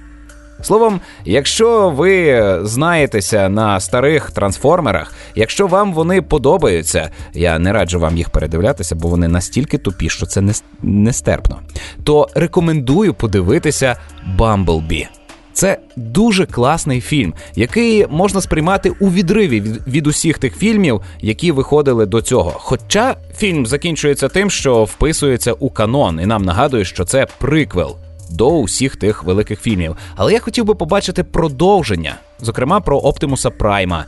Словом, 0.61 1.01
якщо 1.25 1.89
ви 1.89 2.43
знаєтеся 2.63 3.49
на 3.49 3.79
старих 3.79 4.31
трансформерах, 4.31 5.13
якщо 5.35 5.67
вам 5.67 5.93
вони 5.93 6.21
подобаються, 6.21 7.11
я 7.33 7.59
не 7.59 7.73
раджу 7.73 7.99
вам 7.99 8.17
їх 8.17 8.29
передивлятися, 8.29 8.95
бо 8.95 9.07
вони 9.07 9.27
настільки 9.27 9.77
тупі, 9.77 10.09
що 10.09 10.25
це 10.25 10.43
нестерпно, 10.81 11.59
то 12.03 12.27
рекомендую 12.35 13.13
подивитися 13.13 13.95
Бамблбі. 14.37 15.07
Це 15.53 15.77
дуже 15.95 16.45
класний 16.45 17.01
фільм, 17.01 17.33
який 17.55 18.07
можна 18.09 18.41
сприймати 18.41 18.91
у 18.99 19.09
відриві 19.09 19.61
від, 19.61 19.87
від 19.87 20.07
усіх 20.07 20.37
тих 20.37 20.57
фільмів, 20.57 21.01
які 21.21 21.51
виходили 21.51 22.05
до 22.05 22.21
цього. 22.21 22.53
Хоча 22.55 23.15
фільм 23.37 23.65
закінчується 23.65 24.29
тим, 24.29 24.49
що 24.49 24.83
вписується 24.83 25.53
у 25.53 25.69
канон, 25.69 26.19
і 26.19 26.25
нам 26.25 26.45
нагадує, 26.45 26.85
що 26.85 27.05
це 27.05 27.27
приквел 27.39 27.97
до 28.29 28.49
усіх 28.49 28.95
тих 28.95 29.23
великих 29.23 29.61
фільмів. 29.61 29.97
Але 30.15 30.33
я 30.33 30.39
хотів 30.39 30.65
би 30.65 30.75
побачити 30.75 31.23
продовження, 31.23 32.15
зокрема 32.39 32.79
про 32.79 32.97
Оптимуса 32.97 33.49
Прайма 33.49 34.05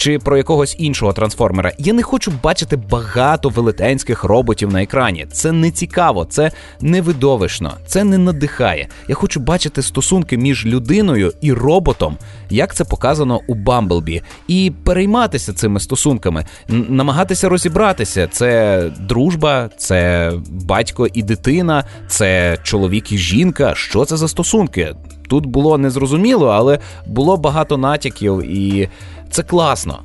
чи 0.00 0.18
про 0.18 0.36
якогось 0.36 0.76
іншого 0.78 1.12
трансформера. 1.12 1.72
Я 1.78 1.92
не 1.92 2.02
хочу 2.02 2.32
бачити 2.42 2.76
багато 2.76 3.48
велетенських 3.48 4.24
роботів 4.24 4.72
на 4.72 4.82
екрані. 4.82 5.26
Це 5.32 5.52
не 5.52 5.70
цікаво, 5.70 6.24
це 6.24 6.50
не 6.80 7.00
видовищно, 7.00 7.72
це 7.86 8.04
не 8.04 8.18
надихає. 8.18 8.88
Я 9.08 9.14
хочу 9.14 9.40
бачити 9.40 9.82
стосунки 9.82 10.38
між 10.38 10.66
людиною 10.66 11.32
і 11.40 11.52
роботом, 11.52 12.16
як 12.50 12.74
це 12.74 12.84
показано 12.84 13.40
у 13.46 13.54
Бамблбі, 13.54 14.22
і 14.48 14.72
перейматися 14.84 15.52
цими 15.52 15.80
стосунками, 15.80 16.44
намагатися 16.68 17.48
розібратися. 17.48 18.28
Це 18.32 18.82
дружба, 19.00 19.70
це 19.76 20.32
батько 20.50 21.06
і 21.12 21.22
дитина, 21.22 21.84
це 22.08 22.58
чоловік 22.62 23.12
і 23.12 23.18
жінка. 23.18 23.74
Що 23.74 24.04
це 24.04 24.16
за 24.16 24.28
стосунки? 24.28 24.94
Тут 25.30 25.46
було 25.46 25.78
незрозуміло, 25.78 26.48
але 26.48 26.78
було 27.06 27.36
багато 27.36 27.76
натяків 27.76 28.42
і. 28.42 28.88
Це 29.30 29.42
класно. 29.42 29.98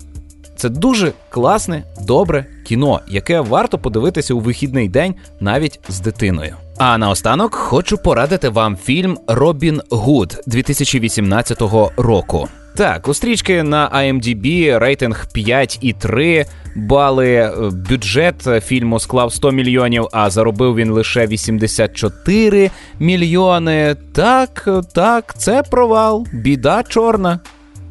Це 0.56 0.70
дуже 0.70 1.12
класне, 1.30 1.84
добре 2.08 2.46
кіно, 2.66 3.00
яке 3.08 3.40
варто 3.40 3.78
подивитися 3.78 4.34
у 4.34 4.40
вихідний 4.40 4.90
день 4.90 5.16
навіть 5.40 5.80
з 5.90 6.00
дитиною. 6.00 6.56
А 6.78 6.98
наостанок 6.98 7.56
хочу 7.56 7.98
порадити 7.98 8.50
вам 8.50 8.78
фільм 8.78 9.18
Робін 9.28 9.82
Гуд 9.90 10.38
2018 10.48 11.62
року. 11.98 12.48
Так, 12.76 13.08
у 13.08 13.14
стрічки 13.14 13.64
на 13.64 13.90
IMDb 13.90 14.80
рейтинг 14.80 15.26
5,3 15.36 16.46
бали. 16.76 17.52
Бюджет 17.90 18.48
фільму 18.64 19.00
склав 19.00 19.34
100 19.34 19.52
мільйонів, 19.52 20.08
а 20.12 20.30
заробив 20.30 20.76
він 20.76 20.92
лише 20.92 21.28
84 21.28 22.72
мільйони. 23.00 23.96
Так, 24.14 24.70
так, 24.94 25.38
це 25.38 25.64
провал, 25.64 26.28
біда 26.34 26.84
чорна. 26.84 27.40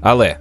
Але 0.01 0.37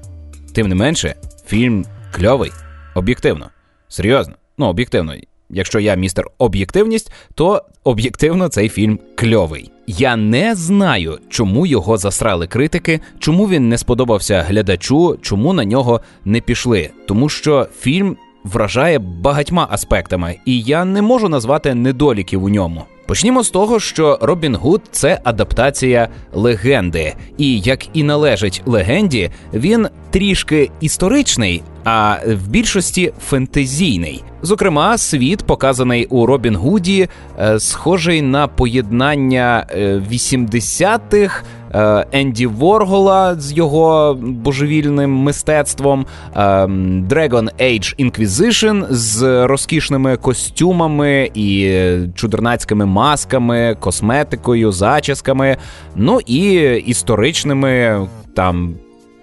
Тим 0.54 0.68
не 0.68 0.76
менше, 0.76 1.16
фільм 1.48 1.86
кльовий, 2.12 2.52
об'єктивно. 2.96 3.50
Серйозно, 3.88 4.34
ну 4.58 4.66
об'єктивно. 4.66 5.14
Якщо 5.50 5.80
я 5.80 5.96
містер 5.96 6.26
об'єктивність, 6.38 7.12
то 7.36 7.64
об'єктивно 7.84 8.48
цей 8.48 8.70
фільм 8.70 9.00
кльовий. 9.16 9.72
Я 9.88 10.16
не 10.16 10.56
знаю, 10.56 11.20
чому 11.30 11.66
його 11.66 11.98
засрали 11.98 12.48
критики, 12.48 13.00
чому 13.20 13.50
він 13.50 13.70
не 13.70 13.78
сподобався 13.78 14.42
глядачу, 14.42 15.20
чому 15.22 15.54
на 15.54 15.66
нього 15.66 16.02
не 16.26 16.42
пішли. 16.42 16.90
Тому 17.08 17.30
що 17.30 17.68
фільм 17.80 18.18
вражає 18.44 19.00
багатьма 19.00 19.68
аспектами, 19.72 20.36
і 20.46 20.62
я 20.62 20.86
не 20.86 21.02
можу 21.02 21.30
назвати 21.30 21.76
недоліків 21.76 22.44
у 22.44 22.50
ньому. 22.50 22.84
Почнімо 23.06 23.44
з 23.44 23.50
того, 23.50 23.80
що 23.80 24.20
Робін 24.22 24.56
Гуд 24.56 24.82
це 24.92 25.20
адаптація 25.24 26.10
легенди, 26.34 27.14
і 27.38 27.60
як 27.60 27.98
і 27.98 28.04
належить 28.04 28.62
легенді, 28.66 29.32
він 29.54 29.88
трішки 30.14 30.72
історичний, 30.82 31.64
а 31.84 32.18
в 32.28 32.48
більшості 32.48 33.14
фентезійний. 33.28 34.24
Зокрема, 34.42 34.98
світ 34.98 35.44
показаний 35.44 36.06
у 36.06 36.26
Робін 36.26 36.56
Гуді, 36.56 37.10
е, 37.40 37.60
схожий 37.60 38.22
на 38.22 38.48
поєднання 38.48 39.68
80-х 40.12 41.42
е, 41.42 41.64
Е, 41.76 42.06
Енді 42.12 42.48
Воргола 42.48 43.36
з 43.40 43.54
його 43.54 44.18
божевільним 44.22 45.12
мистецтвом, 45.12 46.06
Dragon 46.36 47.50
Age 47.62 48.06
Inquisition 48.06 48.86
з 48.90 49.48
розкішними 49.48 50.18
костюмами 50.18 51.32
і 51.34 51.78
чудернацькими 52.16 52.86
масками, 52.86 53.78
косметикою, 53.80 54.72
зачісками, 54.72 55.58
ну 55.96 56.20
і 56.26 56.44
історичними 56.86 58.08
там. 58.36 58.76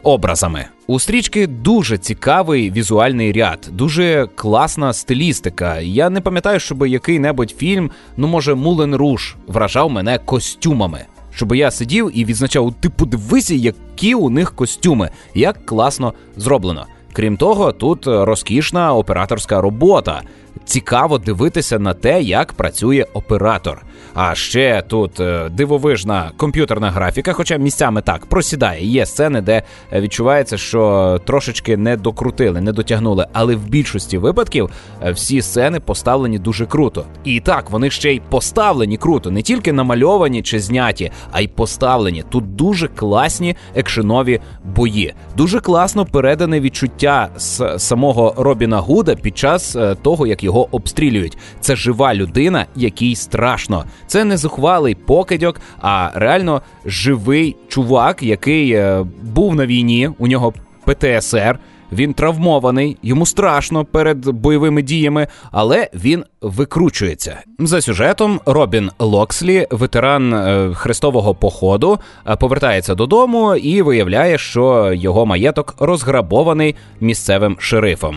Образами 0.02 0.64
у 0.90 0.98
стрічки 0.98 1.46
дуже 1.46 1.98
цікавий 1.98 2.70
візуальний 2.70 3.32
ряд, 3.32 3.68
дуже 3.72 4.28
класна 4.34 4.92
стилістика. 4.92 5.80
Я 5.80 6.10
не 6.10 6.20
пам'ятаю, 6.20 6.60
щоб 6.60 6.86
який-небудь 6.86 7.50
фільм, 7.50 7.90
ну 8.16 8.28
може, 8.28 8.54
Мулен 8.54 8.94
Руш 8.94 9.36
вражав 9.46 9.90
мене 9.90 10.18
костюмами 10.18 11.06
щоб 11.34 11.54
я 11.54 11.70
сидів 11.70 12.10
і 12.14 12.24
відзначав: 12.24 12.74
ти 12.80 12.88
подивися, 12.88 13.54
які 13.54 14.14
у 14.14 14.30
них 14.30 14.54
костюми, 14.54 15.10
як 15.34 15.66
класно 15.66 16.14
зроблено. 16.36 16.86
Крім 17.12 17.36
того, 17.36 17.72
тут 17.72 18.06
розкішна 18.06 18.94
операторська 18.94 19.60
робота. 19.60 20.22
Цікаво 20.64 21.18
дивитися 21.18 21.78
на 21.78 21.94
те, 21.94 22.22
як 22.22 22.52
працює 22.52 23.06
оператор. 23.12 23.82
А 24.14 24.34
ще 24.34 24.82
тут 24.88 25.20
е, 25.20 25.48
дивовижна 25.48 26.30
комп'ютерна 26.36 26.90
графіка, 26.90 27.32
хоча 27.32 27.56
місцями 27.56 28.02
так 28.02 28.26
просідає. 28.26 28.86
Є 28.86 29.06
сцени, 29.06 29.40
де 29.40 29.62
відчувається, 29.92 30.58
що 30.58 31.20
трошечки 31.24 31.76
не 31.76 31.96
докрутили, 31.96 32.60
не 32.60 32.72
дотягнули. 32.72 33.26
Але 33.32 33.56
в 33.56 33.68
більшості 33.68 34.18
випадків 34.18 34.70
е, 35.04 35.12
всі 35.12 35.42
сцени 35.42 35.80
поставлені 35.80 36.38
дуже 36.38 36.66
круто. 36.66 37.04
І 37.24 37.40
так, 37.40 37.70
вони 37.70 37.90
ще 37.90 38.14
й 38.14 38.20
поставлені 38.30 38.96
круто, 38.96 39.30
не 39.30 39.42
тільки 39.42 39.72
намальовані 39.72 40.42
чи 40.42 40.60
зняті, 40.60 41.10
а 41.32 41.40
й 41.40 41.48
поставлені. 41.48 42.24
Тут 42.28 42.56
дуже 42.56 42.88
класні 42.88 43.56
екшенові 43.74 44.40
бої. 44.64 45.14
Дуже 45.36 45.60
класно 45.60 46.06
передане 46.06 46.60
відчуття 46.60 47.28
з 47.36 47.78
самого 47.78 48.34
Робіна 48.36 48.78
Гуда 48.78 49.14
під 49.14 49.38
час 49.38 49.76
е, 49.76 49.96
того, 50.02 50.26
як 50.26 50.39
його 50.42 50.68
обстрілюють. 50.70 51.38
Це 51.60 51.76
жива 51.76 52.14
людина, 52.14 52.66
якій 52.76 53.14
страшно. 53.14 53.84
Це 54.06 54.24
не 54.24 54.36
зухвалий 54.36 54.94
покидьок, 54.94 55.60
а 55.80 56.10
реально 56.14 56.62
живий 56.86 57.56
чувак, 57.68 58.22
який 58.22 58.72
е, 58.72 59.06
був 59.22 59.54
на 59.54 59.66
війні. 59.66 60.10
У 60.18 60.26
нього 60.26 60.52
ПТСР. 60.84 61.58
Він 61.92 62.14
травмований, 62.14 62.96
йому 63.02 63.26
страшно 63.26 63.84
перед 63.84 64.28
бойовими 64.28 64.82
діями, 64.82 65.26
але 65.50 65.90
він 65.94 66.24
викручується. 66.40 67.38
За 67.58 67.80
сюжетом 67.80 68.40
Робін 68.46 68.90
Локслі, 68.98 69.66
ветеран 69.70 70.34
е, 70.34 70.70
хрестового 70.74 71.34
походу, 71.34 71.98
е, 72.26 72.36
повертається 72.36 72.94
додому 72.94 73.54
і 73.54 73.82
виявляє, 73.82 74.38
що 74.38 74.92
його 74.92 75.26
маєток 75.26 75.74
розграбований 75.78 76.74
місцевим 77.00 77.56
шерифом. 77.58 78.16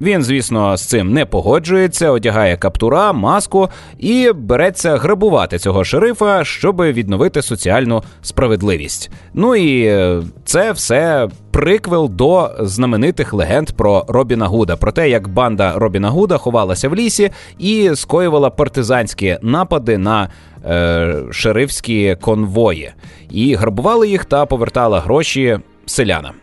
Він, 0.00 0.22
звісно, 0.22 0.76
з 0.76 0.84
цим 0.84 1.12
не 1.12 1.26
погоджується, 1.26 2.10
одягає 2.10 2.56
каптура, 2.56 3.12
маску 3.12 3.68
і 3.98 4.32
береться 4.34 4.96
грабувати 4.96 5.58
цього 5.58 5.84
шерифа, 5.84 6.44
щоб 6.44 6.82
відновити 6.82 7.42
соціальну 7.42 8.02
справедливість. 8.22 9.10
Ну 9.34 9.56
і 9.56 9.84
е, 9.84 10.22
це 10.44 10.72
все 10.72 11.28
приквел 11.50 12.10
до 12.10 12.50
знаменитих 12.60 13.32
легенд 13.32 13.70
про 13.70 14.04
Робіна 14.08 14.46
Гуда, 14.46 14.76
про 14.76 14.92
те, 14.92 15.10
як 15.10 15.28
банда 15.28 15.72
Робіна 15.76 16.10
Гуда 16.10 16.38
ховалася 16.38 16.88
в 16.88 16.94
лісі 16.94 17.30
і 17.58 17.90
скоювала 17.94 18.50
партизанські 18.50 19.38
напади 19.42 19.98
на 19.98 20.28
е, 20.64 21.14
шерифські 21.30 22.16
конвої, 22.20 22.92
і 23.30 23.54
грабували 23.54 24.08
їх 24.08 24.24
та 24.24 24.46
повертала 24.46 25.00
гроші 25.00 25.58
селянам. 25.86 26.34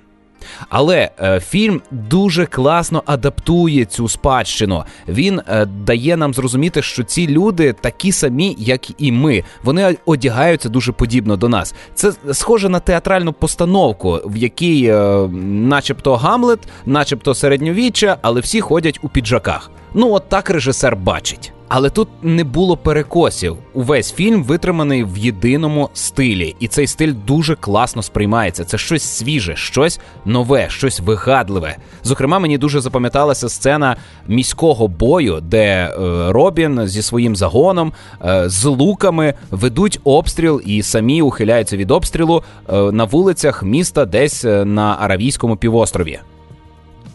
Але 0.69 1.09
е, 1.19 1.39
фільм 1.39 1.81
дуже 1.91 2.45
класно 2.45 3.03
адаптує 3.05 3.85
цю 3.85 4.09
спадщину. 4.09 4.83
Він 5.07 5.41
е, 5.47 5.65
дає 5.65 6.17
нам 6.17 6.33
зрозуміти, 6.33 6.81
що 6.81 7.03
ці 7.03 7.27
люди 7.27 7.73
такі 7.73 8.11
самі, 8.11 8.55
як 8.59 9.01
і 9.01 9.11
ми. 9.11 9.43
Вони 9.63 9.97
одягаються 10.05 10.69
дуже 10.69 10.91
подібно 10.91 11.37
до 11.37 11.49
нас. 11.49 11.75
Це 11.95 12.13
схоже 12.33 12.69
на 12.69 12.79
театральну 12.79 13.33
постановку, 13.33 14.21
в 14.25 14.37
якій, 14.37 14.85
е, 14.85 15.27
начебто, 15.43 16.15
Гамлет, 16.15 16.59
начебто 16.85 17.33
середньовіччя, 17.33 18.17
але 18.21 18.41
всі 18.41 18.61
ходять 18.61 18.99
у 19.01 19.09
піджаках. 19.09 19.71
Ну, 19.93 20.13
от 20.13 20.29
так 20.29 20.49
режисер 20.49 20.95
бачить. 20.95 21.53
Але 21.69 21.89
тут 21.89 22.07
не 22.21 22.43
було 22.43 22.77
перекосів. 22.77 23.57
Увесь 23.73 24.13
фільм 24.13 24.43
витриманий 24.43 25.03
в 25.03 25.17
єдиному 25.17 25.89
стилі, 25.93 26.55
і 26.59 26.67
цей 26.67 26.87
стиль 26.87 27.13
дуже 27.27 27.55
класно 27.55 28.03
сприймається. 28.03 28.65
Це 28.65 28.77
щось 28.77 29.03
свіже, 29.03 29.55
щось 29.55 29.99
нове, 30.25 30.69
щось 30.69 30.99
вигадливе. 30.99 31.77
Зокрема, 32.03 32.39
мені 32.39 32.57
дуже 32.57 32.81
запам'яталася 32.81 33.49
сцена 33.49 33.95
міського 34.27 34.87
бою, 34.87 35.39
де 35.41 35.63
е, 35.63 35.91
Робін 36.31 36.87
зі 36.87 37.01
своїм 37.01 37.35
загоном 37.35 37.93
е, 38.25 38.49
з 38.49 38.65
луками 38.65 39.33
ведуть 39.51 39.99
обстріл 40.03 40.61
і 40.65 40.83
самі 40.83 41.21
ухиляються 41.21 41.77
від 41.77 41.91
обстрілу 41.91 42.43
е, 42.69 42.91
на 42.91 43.03
вулицях 43.03 43.63
міста, 43.63 44.05
десь 44.05 44.43
на 44.65 44.97
Аравійському 44.99 45.57
півострові. 45.57 46.19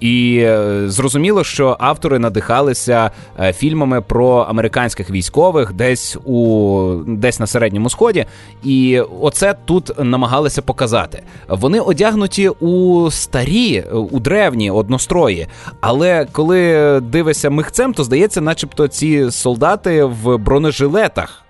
І 0.02 0.38
е, 0.42 0.82
зрозуміло, 0.86 1.44
що 1.44 1.76
автори 1.80 2.18
надихалися 2.18 3.10
е, 3.40 3.52
фільмами 3.52 4.00
про 4.00 4.36
американських 4.36 5.10
військових 5.10 5.72
десь 5.72 6.16
у 6.24 6.94
десь 7.06 7.40
на 7.40 7.46
середньому 7.46 7.90
сході, 7.90 8.26
і 8.64 9.00
оце 9.20 9.54
тут 9.64 9.90
намагалися 9.98 10.62
показати. 10.62 11.22
Вони 11.48 11.80
одягнуті 11.80 12.48
у 12.48 13.10
старі, 13.10 13.84
у 14.10 14.20
древні 14.20 14.70
однострої. 14.70 15.46
Але 15.80 16.26
коли 16.32 17.00
дивишся 17.00 17.50
михцем, 17.50 17.94
то 17.94 18.04
здається, 18.04 18.40
начебто, 18.40 18.88
ці 18.88 19.30
солдати 19.30 20.04
в 20.04 20.36
бронежилетах 20.36 21.42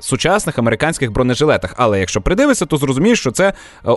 сучасних 0.00 0.58
американських 0.58 1.12
бронежилетах. 1.12 1.74
Але 1.76 2.00
якщо 2.00 2.20
придивишся, 2.20 2.66
то 2.66 2.76
зрозумієш, 2.76 3.20
що 3.20 3.30
це 3.30 3.48
е, 3.48 3.52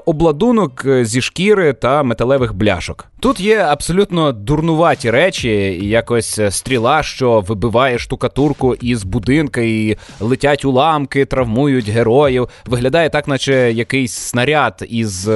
обладунок 0.06 0.86
е, 0.86 1.06
зі 1.06 1.22
шкіри 1.22 1.74
та 1.74 2.04
металевих 2.04 2.54
бляшок. 2.54 3.06
Тут 3.20 3.40
є 3.40 3.58
абсолютно 3.58 4.32
дурнуваті 4.32 5.12
речі, 5.12 5.50
якось 5.88 6.40
е, 6.40 6.52
стріла, 6.52 7.04
що 7.04 7.40
вибиває 7.40 8.00
штукатурку 8.00 8.76
із 8.76 9.04
будинка, 9.04 9.62
і 9.62 9.98
летять 10.20 10.66
уламки, 10.66 11.26
травмують 11.26 11.90
героїв. 11.90 12.50
Виглядає 12.66 13.10
так, 13.10 13.28
наче 13.28 13.72
якийсь 13.72 14.14
снаряд 14.14 14.86
із 14.90 15.30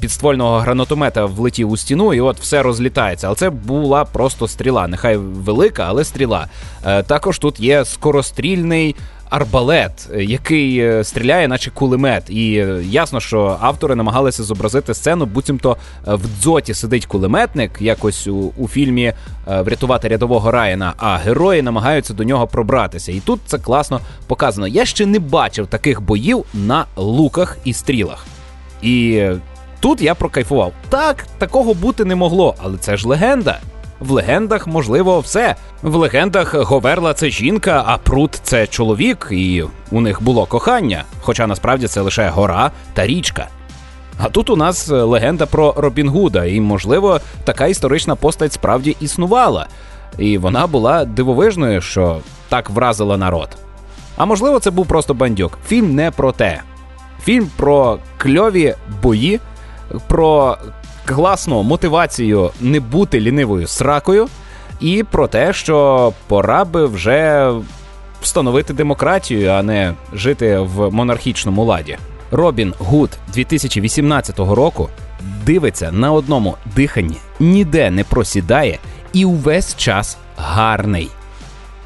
підствольного 0.00 0.58
гранатомета 0.58 1.24
влетів 1.24 1.70
у 1.70 1.76
стіну, 1.76 2.14
і 2.14 2.20
от 2.20 2.40
все 2.40 2.62
розлітається. 2.62 3.26
Але 3.26 3.36
це 3.36 3.50
була 3.50 4.04
просто 4.04 4.48
стріла. 4.48 4.88
Нехай 4.88 5.16
велика, 5.16 5.84
але 5.88 6.04
стріла. 6.04 6.46
Також 7.06 7.38
тут 7.38 7.60
є 7.60 7.84
скорострільний 7.84 8.96
арбалет, 9.30 10.08
який 10.16 10.78
е, 10.78 11.04
стріляє, 11.04 11.48
наче 11.48 11.70
кулемет. 11.70 12.30
І 12.30 12.54
е, 12.56 12.82
ясно, 12.84 13.20
що 13.20 13.56
автори 13.60 13.94
намагалися 13.94 14.42
зобразити 14.42 14.94
сцену, 14.94 15.26
буцімто 15.26 15.76
е, 16.08 16.14
в 16.14 16.22
дзоті 16.40 16.74
сидить 16.74 17.06
кулеметник, 17.06 17.70
якось 17.80 18.26
у, 18.26 18.52
у 18.56 18.68
фільмі 18.68 19.12
Врятувати 19.46 20.08
рядового 20.08 20.50
Райана, 20.50 20.94
а 20.96 21.16
герої 21.16 21.62
намагаються 21.62 22.14
до 22.14 22.24
нього 22.24 22.46
пробратися. 22.46 23.12
І 23.12 23.20
тут 23.20 23.40
це 23.46 23.58
класно 23.58 24.00
показано. 24.26 24.68
Я 24.68 24.84
ще 24.84 25.06
не 25.06 25.18
бачив 25.18 25.66
таких 25.66 26.02
боїв 26.02 26.44
на 26.54 26.86
луках 26.96 27.58
і 27.64 27.72
стрілах. 27.72 28.26
І 28.82 29.24
тут 29.80 30.02
я 30.02 30.14
прокайфував. 30.14 30.72
Так, 30.88 31.26
такого 31.38 31.74
бути 31.74 32.04
не 32.04 32.14
могло, 32.14 32.54
але 32.62 32.78
це 32.78 32.96
ж 32.96 33.08
легенда. 33.08 33.58
В 34.00 34.10
легендах 34.10 34.66
можливо 34.66 35.20
все. 35.20 35.56
В 35.82 35.96
легендах 35.96 36.54
Говерла 36.54 37.14
це 37.14 37.30
жінка, 37.30 37.84
а 37.86 37.98
Прут 37.98 38.40
це 38.42 38.66
чоловік, 38.66 39.28
і 39.30 39.64
у 39.90 40.00
них 40.00 40.22
було 40.22 40.46
кохання. 40.46 41.04
Хоча 41.22 41.46
насправді 41.46 41.86
це 41.86 42.00
лише 42.00 42.28
гора 42.28 42.70
та 42.94 43.06
річка. 43.06 43.48
А 44.18 44.28
тут 44.28 44.50
у 44.50 44.56
нас 44.56 44.88
легенда 44.88 45.46
про 45.46 45.74
Робін 45.76 46.08
Гуда, 46.08 46.44
і, 46.44 46.60
можливо, 46.60 47.20
така 47.44 47.66
історична 47.66 48.16
постать 48.16 48.52
справді 48.52 48.96
існувала. 49.00 49.66
І 50.18 50.38
вона 50.38 50.66
була 50.66 51.04
дивовижною, 51.04 51.80
що 51.80 52.20
так 52.48 52.70
вразила 52.70 53.16
народ. 53.16 53.48
А 54.16 54.24
можливо, 54.24 54.58
це 54.58 54.70
був 54.70 54.86
просто 54.86 55.14
бандюк. 55.14 55.58
Фільм 55.66 55.94
не 55.94 56.10
про 56.10 56.32
те. 56.32 56.60
Фільм 57.24 57.50
про 57.56 57.98
кльові 58.18 58.74
бої, 59.02 59.40
про 60.08 60.58
класну 61.14 61.62
мотивацію 61.62 62.50
не 62.60 62.80
бути 62.80 63.20
лінивою 63.20 63.66
сракою, 63.66 64.28
і 64.80 65.02
про 65.10 65.28
те, 65.28 65.52
що 65.52 66.12
пора 66.26 66.64
би 66.64 66.86
вже 66.86 67.52
встановити 68.22 68.72
демократію, 68.72 69.50
а 69.50 69.62
не 69.62 69.94
жити 70.12 70.58
в 70.58 70.90
монархічному 70.90 71.64
ладі. 71.64 71.98
Робін 72.30 72.74
Гуд 72.78 73.10
2018 73.34 74.38
року 74.38 74.88
дивиться 75.44 75.92
на 75.92 76.12
одному 76.12 76.56
диханні, 76.76 77.16
ніде 77.40 77.90
не 77.90 78.04
просідає 78.04 78.78
і 79.12 79.24
увесь 79.24 79.76
час 79.76 80.18
гарний. 80.36 81.10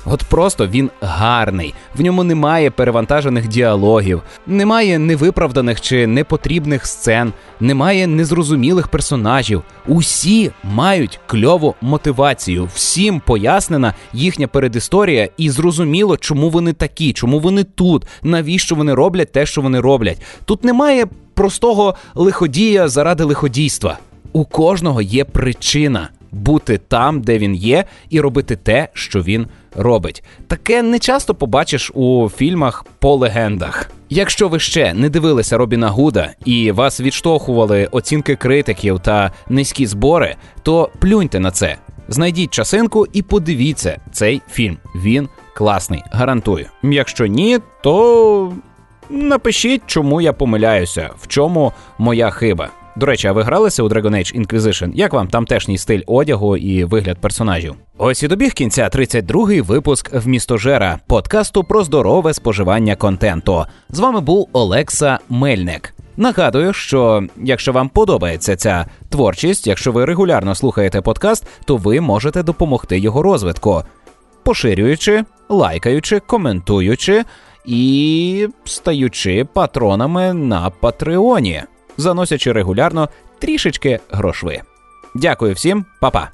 От 0.07 0.25
просто 0.25 0.67
він 0.67 0.91
гарний, 1.01 1.75
в 1.97 2.01
ньому 2.01 2.25
немає 2.25 2.71
перевантажених 2.71 3.49
діалогів, 3.49 4.23
немає 4.47 4.99
невиправданих 4.99 5.81
чи 5.81 6.07
непотрібних 6.07 6.87
сцен, 6.87 7.33
немає 7.61 8.07
незрозумілих 8.07 8.89
персонажів. 8.89 9.63
Усі 9.87 10.51
мають 10.65 11.21
кльову 11.27 11.75
мотивацію, 11.81 12.69
всім 12.75 13.21
пояснена 13.27 13.95
їхня 14.13 14.47
передісторія, 14.47 15.29
і 15.37 15.51
зрозуміло, 15.51 16.17
чому 16.17 16.51
вони 16.51 16.73
такі, 16.73 17.13
чому 17.13 17.39
вони 17.39 17.65
тут, 17.65 18.07
навіщо 18.23 18.75
вони 18.75 18.95
роблять 18.95 19.33
те, 19.33 19.47
що 19.47 19.61
вони 19.61 19.81
роблять. 19.81 20.23
Тут 20.45 20.65
немає 20.65 21.07
простого 21.35 21.95
лиходія 22.15 22.89
заради 22.89 23.25
лиходійства. 23.25 23.99
У 24.33 24.45
кожного 24.45 25.03
є 25.03 25.25
причина 25.25 26.09
бути 26.35 26.79
там, 26.79 27.21
де 27.21 27.39
він 27.39 27.55
є, 27.55 27.85
і 28.11 28.21
робити 28.21 28.57
те, 28.57 28.89
що 28.93 29.23
він. 29.23 29.47
Таке 30.47 30.83
не 30.83 30.99
часто 30.99 31.35
побачиш 31.35 31.93
у 31.95 32.29
фільмах 32.37 32.85
по 32.99 33.15
легендах. 33.15 33.91
Якщо 34.09 34.49
ви 34.49 34.61
ще 34.61 34.95
не 34.95 35.09
дивилися 35.09 35.59
Робіна 35.59 35.89
Гуда 35.89 36.31
і 36.45 36.73
вас 36.73 37.01
відштовхували 37.01 37.89
оцінки 37.91 38.37
критиків 38.37 39.01
та 39.01 39.33
низькі 39.49 39.87
збори, 39.87 40.37
то 40.63 40.91
плюньте 41.01 41.41
на 41.41 41.51
це. 41.51 41.77
Знайдіть 42.09 42.51
часинку 42.51 43.07
і 43.13 43.23
подивіться 43.23 44.01
цей 44.13 44.43
фільм. 44.51 44.77
Він 44.95 45.29
класний, 45.55 46.03
гарантую. 46.13 46.67
Якщо 46.83 47.27
ні, 47.27 47.59
то 47.83 48.53
напишіть, 49.11 49.83
чому 49.87 50.21
я 50.21 50.33
помиляюся, 50.33 51.11
в 51.19 51.27
чому 51.27 51.73
моя 51.99 52.31
хиба. 52.31 52.71
До 52.97 53.07
речі, 53.07 53.29
а 53.29 53.33
ви 53.33 53.43
гралися 53.43 53.83
у 53.83 53.89
Dragon 53.89 54.11
Age 54.11 54.41
Inquisition? 54.41 54.91
Як 54.95 55.13
вам 55.13 55.29
тамтешній 55.29 55.79
стиль 55.79 56.01
одягу 56.07 56.57
і 56.57 56.85
вигляд 56.85 57.19
персонажів? 57.19 57.75
Ось 57.99 58.23
і 58.23 58.29
добіг 58.29 58.53
кінця 58.53 58.89
32-й 58.89 59.61
випуск 59.61 60.13
в 60.13 60.29
містожера 60.29 60.99
подкасту 61.07 61.65
про 61.65 61.85
здорове 61.85 62.35
споживання 62.35 62.97
контенту. 62.97 63.65
З 63.91 63.99
вами 63.99 64.21
був 64.21 64.49
Олекса 64.53 65.19
Мельник. 65.29 65.95
Нагадую, 66.17 66.73
що 66.73 67.23
якщо 67.37 67.73
вам 67.73 67.89
подобається 67.89 68.57
ця 68.57 68.87
творчість, 69.09 69.67
якщо 69.67 69.93
ви 69.93 70.05
регулярно 70.05 70.55
слухаєте 70.55 71.01
подкаст, 71.01 71.47
то 71.65 71.77
ви 71.77 72.01
можете 72.01 72.43
допомогти 72.43 72.99
його 72.99 73.23
розвитку, 73.23 73.83
поширюючи, 74.45 75.25
лайкаючи, 75.49 76.21
коментуючи 76.21 77.25
і 77.67 78.49
стаючи 78.65 79.47
патронами 79.55 80.33
на 80.33 80.71
Патреоні, 80.71 81.63
заносячи 81.97 82.53
регулярно 82.53 83.09
трішечки 83.39 84.01
грошви. 84.11 84.61
Дякую 85.15 85.55
всім, 85.55 85.85
па-па! 86.01 86.31